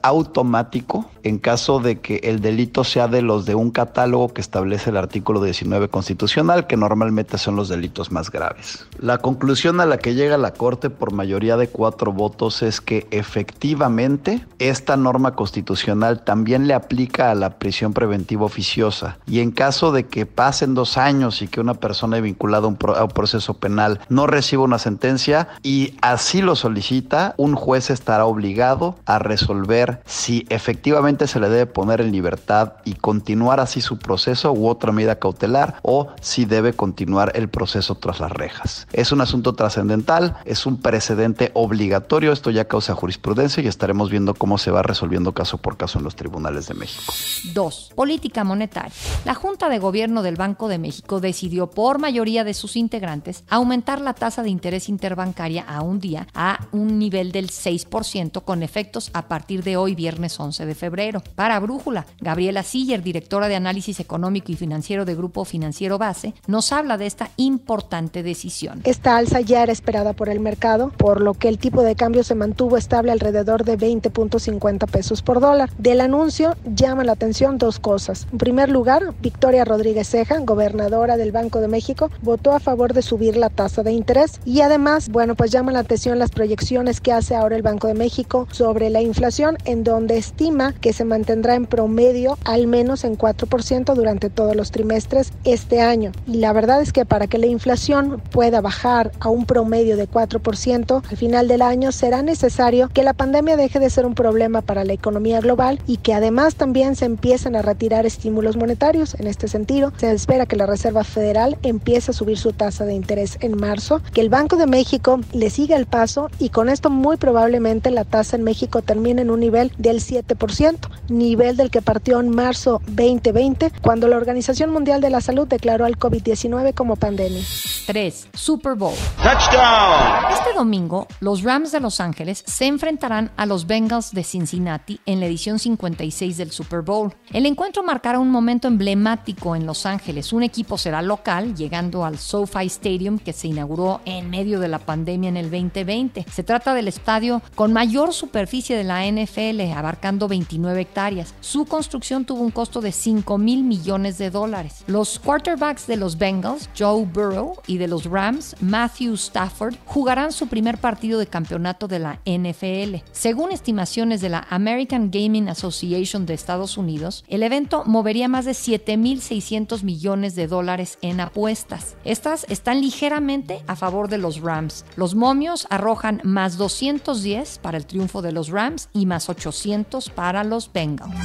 automático 0.43 1.05
en 1.23 1.39
caso 1.39 1.79
de 1.79 1.99
que 1.99 2.17
el 2.23 2.41
delito 2.41 2.83
sea 2.83 3.07
de 3.07 3.21
los 3.21 3.45
de 3.45 3.55
un 3.55 3.71
catálogo 3.71 4.33
que 4.33 4.41
establece 4.41 4.89
el 4.89 4.97
artículo 4.97 5.41
19 5.41 5.89
constitucional, 5.89 6.67
que 6.67 6.77
normalmente 6.77 7.37
son 7.37 7.55
los 7.55 7.69
delitos 7.69 8.11
más 8.11 8.29
graves. 8.29 8.85
La 8.99 9.17
conclusión 9.17 9.79
a 9.79 9.85
la 9.85 9.97
que 9.97 10.15
llega 10.15 10.37
la 10.37 10.53
Corte 10.53 10.89
por 10.89 11.13
mayoría 11.13 11.57
de 11.57 11.67
cuatro 11.67 12.11
votos 12.11 12.61
es 12.61 12.81
que 12.81 13.07
efectivamente 13.11 14.45
esta 14.59 14.97
norma 14.97 15.35
constitucional 15.35 16.23
también 16.23 16.67
le 16.67 16.73
aplica 16.73 17.31
a 17.31 17.35
la 17.35 17.57
prisión 17.57 17.93
preventiva 17.93 18.45
oficiosa 18.45 19.17
y 19.25 19.39
en 19.39 19.51
caso 19.51 19.91
de 19.91 20.05
que 20.05 20.25
pasen 20.25 20.73
dos 20.73 20.97
años 20.97 21.41
y 21.41 21.47
que 21.47 21.61
una 21.61 21.73
persona 21.73 22.19
vinculada 22.19 22.65
a 22.65 22.69
un, 22.69 22.77
proceso 22.77 23.55
penal 23.55 23.99
no 24.09 24.27
reciba 24.27 24.63
una 24.63 24.79
sentencia 24.79 25.47
y 25.61 25.95
así 26.01 26.41
lo 26.41 26.55
solicita, 26.55 27.33
un 27.37 27.55
juez 27.55 27.89
estará 27.89 28.25
obligado 28.25 28.95
a 29.05 29.19
resolver 29.19 30.01
si 30.05 30.45
efectivamente 30.49 31.12
se 31.27 31.39
le 31.39 31.49
debe 31.49 31.65
poner 31.65 32.01
en 32.01 32.11
libertad 32.11 32.73
y 32.85 32.95
continuar 32.95 33.59
así 33.59 33.81
su 33.81 33.99
proceso 33.99 34.51
u 34.51 34.67
otra 34.67 34.91
medida 34.91 35.19
cautelar 35.19 35.75
o 35.81 36.07
si 36.21 36.45
debe 36.45 36.73
continuar 36.73 37.31
el 37.35 37.49
proceso 37.49 37.95
tras 37.95 38.19
las 38.19 38.31
rejas. 38.31 38.87
Es 38.93 39.11
un 39.11 39.21
asunto 39.21 39.53
trascendental, 39.53 40.37
es 40.45 40.65
un 40.65 40.81
precedente 40.81 41.51
obligatorio, 41.53 42.31
esto 42.31 42.51
ya 42.51 42.65
causa 42.65 42.95
jurisprudencia 42.95 43.63
y 43.63 43.67
estaremos 43.67 44.09
viendo 44.09 44.33
cómo 44.33 44.57
se 44.57 44.71
va 44.71 44.81
resolviendo 44.81 45.33
caso 45.33 45.57
por 45.57 45.77
caso 45.77 45.99
en 45.99 46.05
los 46.05 46.15
tribunales 46.15 46.67
de 46.67 46.73
México. 46.73 47.13
2. 47.53 47.91
Política 47.95 48.43
monetaria. 48.43 48.91
La 49.25 49.33
Junta 49.33 49.69
de 49.69 49.79
Gobierno 49.79 50.23
del 50.23 50.35
Banco 50.35 50.67
de 50.67 50.77
México 50.77 51.19
decidió 51.19 51.67
por 51.69 51.99
mayoría 51.99 52.43
de 52.43 52.53
sus 52.53 52.75
integrantes 52.75 53.43
aumentar 53.49 54.01
la 54.01 54.13
tasa 54.13 54.43
de 54.43 54.49
interés 54.49 54.89
interbancaria 54.89 55.63
a 55.67 55.81
un 55.81 55.99
día 55.99 56.27
a 56.33 56.67
un 56.71 56.99
nivel 56.99 57.31
del 57.31 57.49
6% 57.49 58.43
con 58.43 58.63
efectos 58.63 59.09
a 59.13 59.27
partir 59.27 59.63
de 59.63 59.77
hoy, 59.77 59.95
viernes 59.95 60.39
11 60.39 60.65
de 60.65 60.75
febrero. 60.75 61.02
Para 61.35 61.59
Brújula, 61.59 62.05
Gabriela 62.21 62.63
Siller, 62.63 63.03
directora 63.03 63.49
de 63.49 63.55
análisis 63.55 63.99
económico 63.99 64.53
y 64.53 64.55
financiero 64.55 65.03
de 65.03 65.15
Grupo 65.15 65.43
Financiero 65.43 65.97
Base, 65.97 66.33
nos 66.47 66.71
habla 66.71 66.97
de 66.97 67.07
esta 67.07 67.29
importante 67.35 68.23
decisión. 68.23 68.79
Esta 68.85 69.17
alza 69.17 69.41
ya 69.41 69.63
era 69.63 69.73
esperada 69.73 70.13
por 70.13 70.29
el 70.29 70.39
mercado, 70.39 70.91
por 70.97 71.19
lo 71.19 71.33
que 71.33 71.49
el 71.49 71.57
tipo 71.57 71.83
de 71.83 71.95
cambio 71.95 72.23
se 72.23 72.35
mantuvo 72.35 72.77
estable 72.77 73.11
alrededor 73.11 73.65
de 73.65 73.77
20.50 73.77 74.89
pesos 74.89 75.21
por 75.21 75.41
dólar. 75.41 75.71
Del 75.77 75.99
anuncio 75.99 76.55
llama 76.63 77.03
la 77.03 77.13
atención 77.13 77.57
dos 77.57 77.79
cosas. 77.79 78.27
En 78.31 78.37
primer 78.37 78.69
lugar, 78.69 79.13
Victoria 79.21 79.65
Rodríguez 79.65 80.07
Ceja, 80.07 80.39
gobernadora 80.39 81.17
del 81.17 81.33
Banco 81.33 81.59
de 81.59 81.67
México, 81.67 82.11
votó 82.21 82.53
a 82.53 82.61
favor 82.61 82.93
de 82.93 83.01
subir 83.01 83.35
la 83.35 83.49
tasa 83.49 83.83
de 83.83 83.91
interés 83.91 84.39
y 84.45 84.61
además, 84.61 85.09
bueno, 85.09 85.35
pues 85.35 85.51
llama 85.51 85.73
la 85.73 85.79
atención 85.79 86.17
las 86.17 86.31
proyecciones 86.31 87.01
que 87.01 87.11
hace 87.11 87.35
ahora 87.35 87.57
el 87.57 87.61
Banco 87.61 87.87
de 87.87 87.93
México 87.93 88.47
sobre 88.51 88.89
la 88.89 89.01
inflación, 89.01 89.57
en 89.65 89.83
donde 89.83 90.17
estima 90.17 90.73
que 90.73 90.92
se 90.93 91.05
mantendrá 91.05 91.55
en 91.55 91.65
promedio 91.65 92.37
al 92.45 92.67
menos 92.67 93.03
en 93.03 93.17
4% 93.17 93.93
durante 93.93 94.29
todos 94.29 94.55
los 94.55 94.71
trimestres 94.71 95.31
este 95.43 95.81
año. 95.81 96.11
Y 96.27 96.37
la 96.37 96.53
verdad 96.53 96.81
es 96.81 96.93
que 96.93 97.05
para 97.05 97.27
que 97.27 97.37
la 97.37 97.47
inflación 97.47 98.21
pueda 98.31 98.61
bajar 98.61 99.11
a 99.19 99.29
un 99.29 99.45
promedio 99.45 99.97
de 99.97 100.07
4% 100.07 101.03
al 101.09 101.17
final 101.17 101.47
del 101.47 101.61
año 101.61 101.91
será 101.91 102.21
necesario 102.21 102.89
que 102.89 103.03
la 103.03 103.13
pandemia 103.13 103.57
deje 103.57 103.79
de 103.79 103.89
ser 103.89 104.05
un 104.05 104.15
problema 104.15 104.61
para 104.61 104.83
la 104.83 104.93
economía 104.93 105.39
global 105.39 105.79
y 105.87 105.97
que 105.97 106.13
además 106.13 106.55
también 106.55 106.95
se 106.95 107.05
empiecen 107.05 107.55
a 107.55 107.61
retirar 107.61 108.05
estímulos 108.05 108.57
monetarios. 108.57 109.15
En 109.15 109.27
este 109.27 109.47
sentido, 109.47 109.91
se 109.97 110.11
espera 110.11 110.45
que 110.45 110.55
la 110.55 110.65
Reserva 110.65 111.03
Federal 111.03 111.57
empiece 111.63 112.11
a 112.11 112.13
subir 112.13 112.37
su 112.37 112.53
tasa 112.53 112.85
de 112.85 112.93
interés 112.93 113.37
en 113.41 113.57
marzo, 113.57 114.01
que 114.13 114.21
el 114.21 114.29
Banco 114.29 114.55
de 114.55 114.67
México 114.67 115.19
le 115.33 115.49
siga 115.49 115.75
el 115.75 115.85
paso 115.85 116.29
y 116.39 116.49
con 116.49 116.69
esto 116.69 116.89
muy 116.89 117.17
probablemente 117.17 117.91
la 117.91 118.03
tasa 118.03 118.35
en 118.35 118.43
México 118.43 118.81
termine 118.81 119.21
en 119.21 119.29
un 119.29 119.39
nivel 119.39 119.71
del 119.77 119.99
7%, 119.99 120.82
nivel 121.09 121.57
del 121.57 121.69
que 121.69 121.81
partió 121.81 122.19
en 122.19 122.29
marzo 122.29 122.81
2020 122.87 123.71
cuando 123.81 124.07
la 124.07 124.17
Organización 124.17 124.71
Mundial 124.71 125.01
de 125.01 125.09
la 125.09 125.21
Salud 125.21 125.47
declaró 125.47 125.85
al 125.85 125.97
COVID-19 125.97 126.73
como 126.73 126.95
pandemia. 126.95 127.41
3. 127.85 128.29
Super 128.33 128.75
Bowl. 128.75 128.93
Touchdown. 129.21 130.31
Este 130.31 130.53
domingo, 130.53 131.07
los 131.19 131.43
Rams 131.43 131.71
de 131.71 131.79
Los 131.79 131.99
Ángeles 131.99 132.43
se 132.45 132.65
enfrentarán 132.65 133.31
a 133.35 133.45
los 133.45 133.67
Bengals 133.67 134.11
de 134.11 134.23
Cincinnati 134.23 134.99
en 135.05 135.19
la 135.19 135.25
edición 135.25 135.59
56 135.59 136.37
del 136.37 136.51
Super 136.51 136.81
Bowl. 136.81 137.13
El 137.31 137.45
encuentro 137.45 137.83
marcará 137.83 138.19
un 138.19 138.31
momento 138.31 138.67
emblemático 138.67 139.55
en 139.55 139.65
Los 139.65 139.85
Ángeles. 139.85 140.33
Un 140.33 140.43
equipo 140.43 140.77
será 140.77 141.01
local, 141.01 141.55
llegando 141.55 142.05
al 142.05 142.17
SoFi 142.17 142.65
Stadium 142.67 143.19
que 143.19 143.33
se 143.33 143.47
inauguró 143.47 144.01
en 144.05 144.29
medio 144.29 144.59
de 144.59 144.67
la 144.67 144.79
pandemia 144.79 145.29
en 145.29 145.37
el 145.37 145.51
2020. 145.51 146.25
Se 146.31 146.43
trata 146.43 146.73
del 146.73 146.87
estadio 146.87 147.41
con 147.55 147.73
mayor 147.73 148.13
superficie 148.13 148.77
de 148.77 148.83
la 148.83 149.05
NFL, 149.05 149.77
abarcando 149.77 150.27
29 150.27 150.72
hectáreas. 150.81 151.33
Su 151.41 151.65
construcción 151.65 152.25
tuvo 152.25 152.41
un 152.41 152.51
costo 152.51 152.81
de 152.81 152.91
5 152.91 153.37
mil 153.37 153.63
millones 153.63 154.17
de 154.17 154.29
dólares. 154.29 154.83
Los 154.87 155.19
quarterbacks 155.19 155.87
de 155.87 155.97
los 155.97 156.17
Bengals, 156.17 156.69
Joe 156.77 157.05
Burrow, 157.05 157.55
y 157.67 157.77
de 157.77 157.87
los 157.87 158.05
Rams, 158.05 158.55
Matthew 158.61 159.13
Stafford, 159.15 159.75
jugarán 159.85 160.31
su 160.31 160.47
primer 160.47 160.77
partido 160.77 161.19
de 161.19 161.27
campeonato 161.27 161.87
de 161.87 161.99
la 161.99 162.19
NFL. 162.25 163.03
Según 163.11 163.51
estimaciones 163.51 164.21
de 164.21 164.29
la 164.29 164.47
American 164.49 165.09
Gaming 165.11 165.49
Association 165.49 166.25
de 166.25 166.33
Estados 166.33 166.77
Unidos, 166.77 167.23
el 167.27 167.43
evento 167.43 167.83
movería 167.85 168.27
más 168.27 168.45
de 168.45 168.51
7.600 168.51 169.83
millones 169.83 170.35
de 170.35 170.47
dólares 170.47 170.97
en 171.01 171.19
apuestas. 171.19 171.95
Estas 172.03 172.45
están 172.49 172.81
ligeramente 172.81 173.63
a 173.67 173.75
favor 173.75 174.09
de 174.09 174.17
los 174.17 174.41
Rams. 174.41 174.85
Los 174.95 175.15
momios 175.15 175.67
arrojan 175.69 176.21
más 176.23 176.57
210 176.57 177.59
para 177.59 177.77
el 177.77 177.85
triunfo 177.85 178.21
de 178.21 178.31
los 178.31 178.49
Rams 178.49 178.89
y 178.93 179.05
más 179.05 179.29
800 179.29 180.09
para 180.09 180.43
los 180.43 180.52
Bengals. 180.73 181.15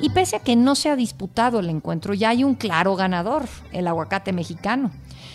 Y 0.00 0.10
pese 0.10 0.36
a 0.36 0.40
que 0.40 0.54
no 0.54 0.74
se 0.74 0.90
ha 0.90 0.96
disputado 0.96 1.60
el 1.60 1.70
encuentro, 1.70 2.12
ya 2.12 2.28
hay 2.28 2.44
un 2.44 2.56
claro 2.56 2.94
ganador, 2.94 3.44
el 3.72 3.86
aguacate 3.86 4.32
mexicano. 4.32 4.90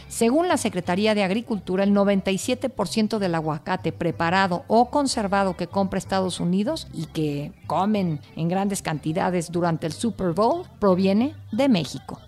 Según 0.09 0.47
la 0.47 0.57
Secretaría 0.57 1.15
de 1.15 1.23
Agricultura, 1.23 1.83
el 1.83 1.93
97% 1.93 3.19
del 3.19 3.35
aguacate 3.35 3.91
preparado 3.91 4.65
o 4.67 4.89
conservado 4.89 5.55
que 5.55 5.67
compra 5.67 5.97
Estados 5.97 6.39
Unidos 6.39 6.87
y 6.93 7.05
que 7.05 7.51
comen 7.67 8.19
en 8.35 8.47
grandes 8.47 8.81
cantidades 8.81 9.51
durante 9.51 9.87
el 9.87 9.93
Super 9.93 10.33
Bowl 10.33 10.67
proviene 10.79 11.35
de 11.51 11.69
México. 11.69 12.19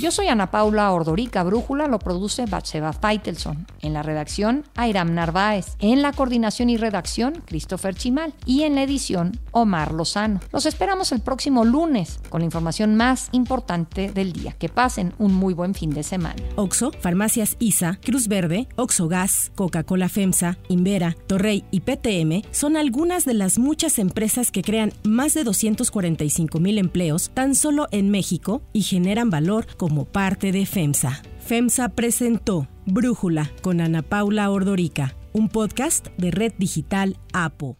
Yo 0.00 0.12
soy 0.12 0.28
Ana 0.28 0.52
Paula 0.52 0.92
Ordorica 0.92 1.42
Brújula, 1.42 1.88
lo 1.88 1.98
produce 1.98 2.46
Batseba 2.46 2.92
Feitelson. 2.92 3.66
En 3.80 3.92
la 3.92 4.04
redacción, 4.04 4.62
Airam 4.76 5.12
Narváez. 5.12 5.74
En 5.80 6.02
la 6.02 6.12
coordinación 6.12 6.70
y 6.70 6.76
redacción, 6.76 7.42
Christopher 7.44 7.96
Chimal. 7.96 8.32
Y 8.46 8.62
en 8.62 8.76
la 8.76 8.84
edición, 8.84 9.40
Omar 9.50 9.92
Lozano. 9.92 10.38
Los 10.52 10.66
esperamos 10.66 11.10
el 11.10 11.20
próximo 11.20 11.64
lunes 11.64 12.20
con 12.28 12.42
la 12.42 12.44
información 12.44 12.94
más 12.94 13.28
importante 13.32 14.12
del 14.12 14.32
día. 14.32 14.52
Que 14.52 14.68
pasen 14.68 15.14
un 15.18 15.34
muy 15.34 15.52
buen 15.52 15.74
fin 15.74 15.90
de 15.90 16.04
semana. 16.04 16.40
Oxo, 16.54 16.92
Farmacias 17.00 17.56
ISA, 17.58 17.98
Cruz 18.00 18.28
Verde, 18.28 18.68
Oxo 18.76 19.08
Gas, 19.08 19.50
Coca-Cola 19.56 20.08
FEMSA, 20.08 20.58
Invera, 20.68 21.16
Torrey 21.26 21.64
y 21.72 21.80
PTM 21.80 22.48
son 22.52 22.76
algunas 22.76 23.24
de 23.24 23.34
las 23.34 23.58
muchas 23.58 23.98
empresas 23.98 24.52
que 24.52 24.62
crean 24.62 24.92
más 25.02 25.34
de 25.34 25.42
245 25.42 26.60
mil 26.60 26.78
empleos 26.78 27.30
tan 27.34 27.56
solo 27.56 27.88
en 27.90 28.10
México 28.10 28.62
y 28.72 28.82
generan 28.82 29.30
valor 29.30 29.66
como 29.88 30.04
parte 30.04 30.52
de 30.52 30.66
FEMSA. 30.66 31.22
FEMSA 31.38 31.88
presentó 31.88 32.68
Brújula 32.84 33.50
con 33.62 33.80
Ana 33.80 34.02
Paula 34.02 34.50
Ordorica, 34.50 35.16
un 35.32 35.48
podcast 35.48 36.08
de 36.18 36.30
Red 36.30 36.52
Digital 36.58 37.16
APO. 37.32 37.77